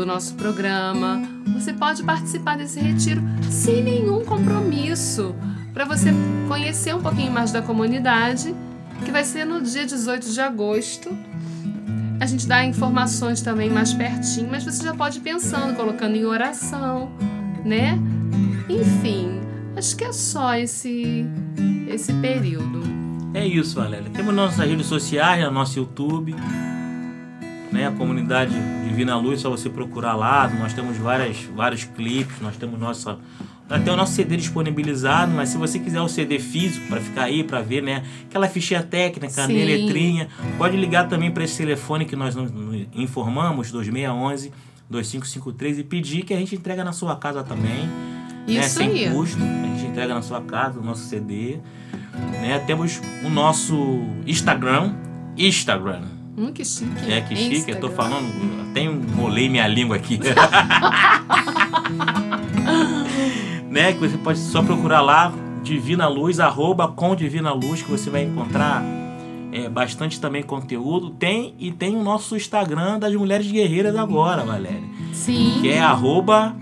do 0.00 0.06
nosso 0.06 0.34
programa, 0.34 1.20
você 1.52 1.74
pode 1.74 2.02
participar 2.02 2.56
desse 2.56 2.80
retiro 2.80 3.20
sem 3.50 3.82
nenhum 3.82 4.24
compromisso, 4.24 5.34
para 5.74 5.84
você 5.84 6.10
conhecer 6.48 6.94
um 6.94 7.02
pouquinho 7.02 7.30
mais 7.30 7.52
da 7.52 7.60
comunidade, 7.60 8.54
que 9.04 9.10
vai 9.10 9.24
ser 9.24 9.44
no 9.44 9.60
dia 9.60 9.84
18 9.84 10.30
de 10.30 10.40
agosto. 10.40 11.10
A 12.18 12.24
gente 12.24 12.48
dá 12.48 12.64
informações 12.64 13.42
também 13.42 13.68
mais 13.68 13.92
pertinho, 13.92 14.48
mas 14.50 14.64
você 14.64 14.82
já 14.82 14.94
pode 14.94 15.18
ir 15.18 15.20
pensando, 15.20 15.76
colocando 15.76 16.16
em 16.16 16.24
oração, 16.24 17.12
né? 17.62 17.98
Enfim, 18.70 19.38
acho 19.76 19.94
que 19.96 20.04
é 20.04 20.12
só 20.14 20.54
esse 20.54 21.26
esse 21.86 22.14
período. 22.14 22.80
É 23.34 23.46
isso, 23.46 23.76
Valéria. 23.76 24.08
Temos 24.08 24.34
nossas 24.34 24.66
redes 24.66 24.86
sociais, 24.86 25.44
no 25.44 25.50
nosso 25.50 25.78
YouTube, 25.78 26.34
né? 27.70 27.86
A 27.86 27.92
comunidade 27.92 28.54
Divina 28.90 29.16
Luz, 29.16 29.40
só 29.40 29.50
você 29.50 29.70
procurar 29.70 30.14
lá. 30.16 30.48
Nós 30.48 30.72
temos 30.72 30.96
várias, 30.96 31.38
vários 31.54 31.84
clipes, 31.84 32.40
nós 32.40 32.56
temos 32.56 32.78
nossa 32.78 33.18
até 33.68 33.92
o 33.92 33.96
nosso 33.96 34.14
CD 34.14 34.36
disponibilizado, 34.36 35.30
mas 35.30 35.50
se 35.50 35.56
você 35.56 35.78
quiser 35.78 36.00
o 36.00 36.08
CD 36.08 36.40
físico 36.40 36.88
para 36.88 37.00
ficar 37.00 37.22
aí, 37.22 37.44
para 37.44 37.62
ver, 37.62 37.80
né, 37.80 38.02
aquela 38.28 38.48
fichinha 38.48 38.82
técnica, 38.82 39.46
Sim. 39.46 39.64
letrinha, 39.64 40.28
pode 40.58 40.76
ligar 40.76 41.08
também 41.08 41.30
para 41.30 41.44
esse 41.44 41.56
telefone 41.56 42.04
que 42.04 42.16
nós 42.16 42.34
nos 42.34 42.50
informamos, 42.92 43.70
2611 43.70 44.52
2553 44.90 45.78
e 45.78 45.84
pedir 45.84 46.24
que 46.24 46.34
a 46.34 46.36
gente 46.36 46.56
entrega 46.56 46.82
na 46.82 46.92
sua 46.92 47.14
casa 47.14 47.44
também. 47.44 47.86
Né, 47.86 48.44
Isso 48.48 48.80
né, 48.80 48.86
sem 48.86 49.06
aí. 49.06 49.14
custo. 49.14 49.38
A 49.40 49.66
gente 49.68 49.86
entrega 49.86 50.12
na 50.12 50.22
sua 50.22 50.40
casa 50.40 50.80
o 50.80 50.82
nosso 50.82 51.04
CD. 51.04 51.58
Né? 52.42 52.58
Temos 52.66 53.00
o 53.24 53.30
nosso 53.30 54.00
Instagram. 54.26 54.94
Instagram. 55.36 56.19
Hum, 56.36 56.52
que 56.52 56.64
chique. 56.64 57.10
É, 57.10 57.20
que 57.20 57.36
chique. 57.36 57.56
Instagram. 57.56 57.76
Eu 57.76 57.80
tô 57.80 57.90
falando, 57.90 58.26
até 58.70 58.88
molei 58.88 59.48
minha 59.48 59.66
língua 59.66 59.96
aqui. 59.96 60.18
né? 63.70 63.92
Que 63.92 63.98
você 63.98 64.18
pode 64.18 64.38
só 64.38 64.62
procurar 64.62 65.00
lá, 65.00 65.32
Divina 65.62 66.08
Luz, 66.08 66.40
arroba 66.40 66.88
com 66.88 67.14
Divina 67.14 67.52
Luz, 67.52 67.82
que 67.82 67.90
você 67.90 68.10
vai 68.10 68.24
encontrar 68.24 68.82
é, 69.52 69.68
bastante 69.68 70.20
também 70.20 70.42
conteúdo. 70.42 71.10
Tem 71.10 71.54
e 71.58 71.70
tem 71.70 71.96
o 71.96 72.02
nosso 72.02 72.36
Instagram 72.36 72.98
das 72.98 73.14
Mulheres 73.14 73.50
Guerreiras 73.50 73.96
agora, 73.96 74.44
Valéria. 74.44 74.82
Sim. 75.12 75.58
Que 75.60 75.70
é 75.70 75.80
arroba, 75.80 76.54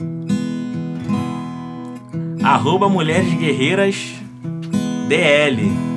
arroba 2.43 2.89
Mulheres 2.89 3.33
Guerreiras 3.35 4.15
DL. 5.09 5.88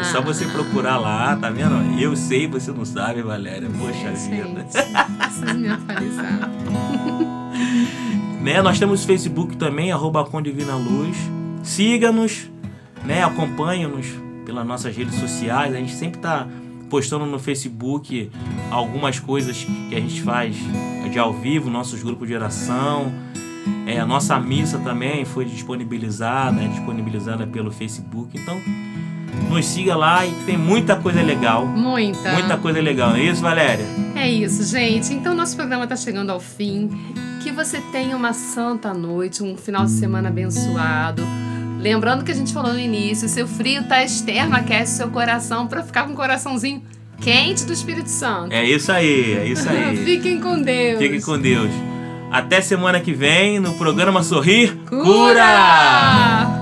É 0.00 0.04
só 0.04 0.22
você 0.22 0.46
procurar 0.46 0.96
lá, 0.98 1.36
tá 1.36 1.50
vendo? 1.50 2.00
Eu 2.00 2.16
sei, 2.16 2.46
você 2.46 2.72
não 2.72 2.86
sabe, 2.86 3.20
Valéria. 3.20 3.68
Poxa 3.68 4.12
vida. 4.12 4.66
Vocês 4.66 5.56
me 5.56 5.68
atualizaram. 5.68 6.50
né? 8.40 8.62
Nós 8.62 8.78
temos 8.78 9.04
Facebook 9.04 9.58
também, 9.58 9.92
arroba 9.92 10.24
Condivina 10.24 10.74
Luz. 10.74 11.16
Siga-nos, 11.62 12.50
né? 13.04 13.22
Acompanhe-nos 13.22 14.06
pelas 14.46 14.66
nossas 14.66 14.96
redes 14.96 15.16
sociais. 15.16 15.74
A 15.74 15.78
gente 15.78 15.92
sempre 15.92 16.18
tá 16.18 16.48
postando 16.88 17.26
no 17.26 17.38
Facebook 17.38 18.30
algumas 18.70 19.20
coisas 19.20 19.64
que 19.88 19.94
a 19.94 20.00
gente 20.00 20.22
faz 20.22 20.56
de 21.10 21.18
ao 21.18 21.32
vivo, 21.34 21.68
nossos 21.68 22.02
grupos 22.02 22.26
de 22.26 22.34
oração. 22.34 23.12
É, 23.86 24.00
a 24.00 24.06
nossa 24.06 24.38
missa 24.40 24.78
também 24.78 25.24
foi 25.24 25.44
disponibilizada, 25.44 26.62
é 26.62 26.68
disponibilizada 26.68 27.46
pelo 27.46 27.70
Facebook. 27.70 28.38
Então, 28.40 28.60
nos 29.48 29.66
siga 29.66 29.96
lá 29.96 30.26
e 30.26 30.30
tem 30.46 30.56
muita 30.56 30.96
coisa 30.96 31.22
legal. 31.22 31.66
Muita. 31.66 32.32
Muita 32.32 32.56
coisa 32.56 32.80
legal. 32.80 33.10
Não 33.10 33.16
é 33.16 33.24
isso, 33.24 33.42
Valéria? 33.42 33.84
É 34.14 34.28
isso, 34.30 34.64
gente. 34.64 35.12
Então, 35.12 35.34
nosso 35.34 35.56
programa 35.56 35.84
está 35.84 35.96
chegando 35.96 36.30
ao 36.30 36.40
fim. 36.40 36.90
Que 37.42 37.50
você 37.50 37.80
tenha 37.92 38.16
uma 38.16 38.32
santa 38.32 38.92
noite, 38.92 39.42
um 39.42 39.56
final 39.56 39.84
de 39.86 39.92
semana 39.92 40.28
abençoado. 40.28 41.22
Lembrando 41.80 42.22
que 42.22 42.30
a 42.30 42.34
gente 42.34 42.52
falou 42.52 42.74
no 42.74 42.78
início, 42.78 43.26
seu 43.28 43.48
frio 43.48 43.82
tá 43.84 44.04
externo, 44.04 44.54
aquece 44.54 44.98
seu 44.98 45.08
coração 45.08 45.66
para 45.66 45.82
ficar 45.82 46.04
com 46.04 46.12
o 46.12 46.16
coraçãozinho 46.16 46.82
quente 47.20 47.64
do 47.64 47.72
Espírito 47.72 48.08
Santo. 48.08 48.52
É 48.52 48.64
isso 48.64 48.90
aí, 48.92 49.34
é 49.34 49.46
isso 49.46 49.68
aí. 49.68 49.96
Fiquem 50.04 50.40
com 50.40 50.60
Deus. 50.60 50.98
Fiquem 50.98 51.20
com 51.20 51.38
Deus. 51.38 51.70
Até 52.30 52.60
semana 52.60 53.00
que 53.00 53.12
vem 53.12 53.58
no 53.58 53.74
programa 53.74 54.22
Sorrir 54.22 54.76
Cura! 54.88 55.04
Cura! 55.04 56.59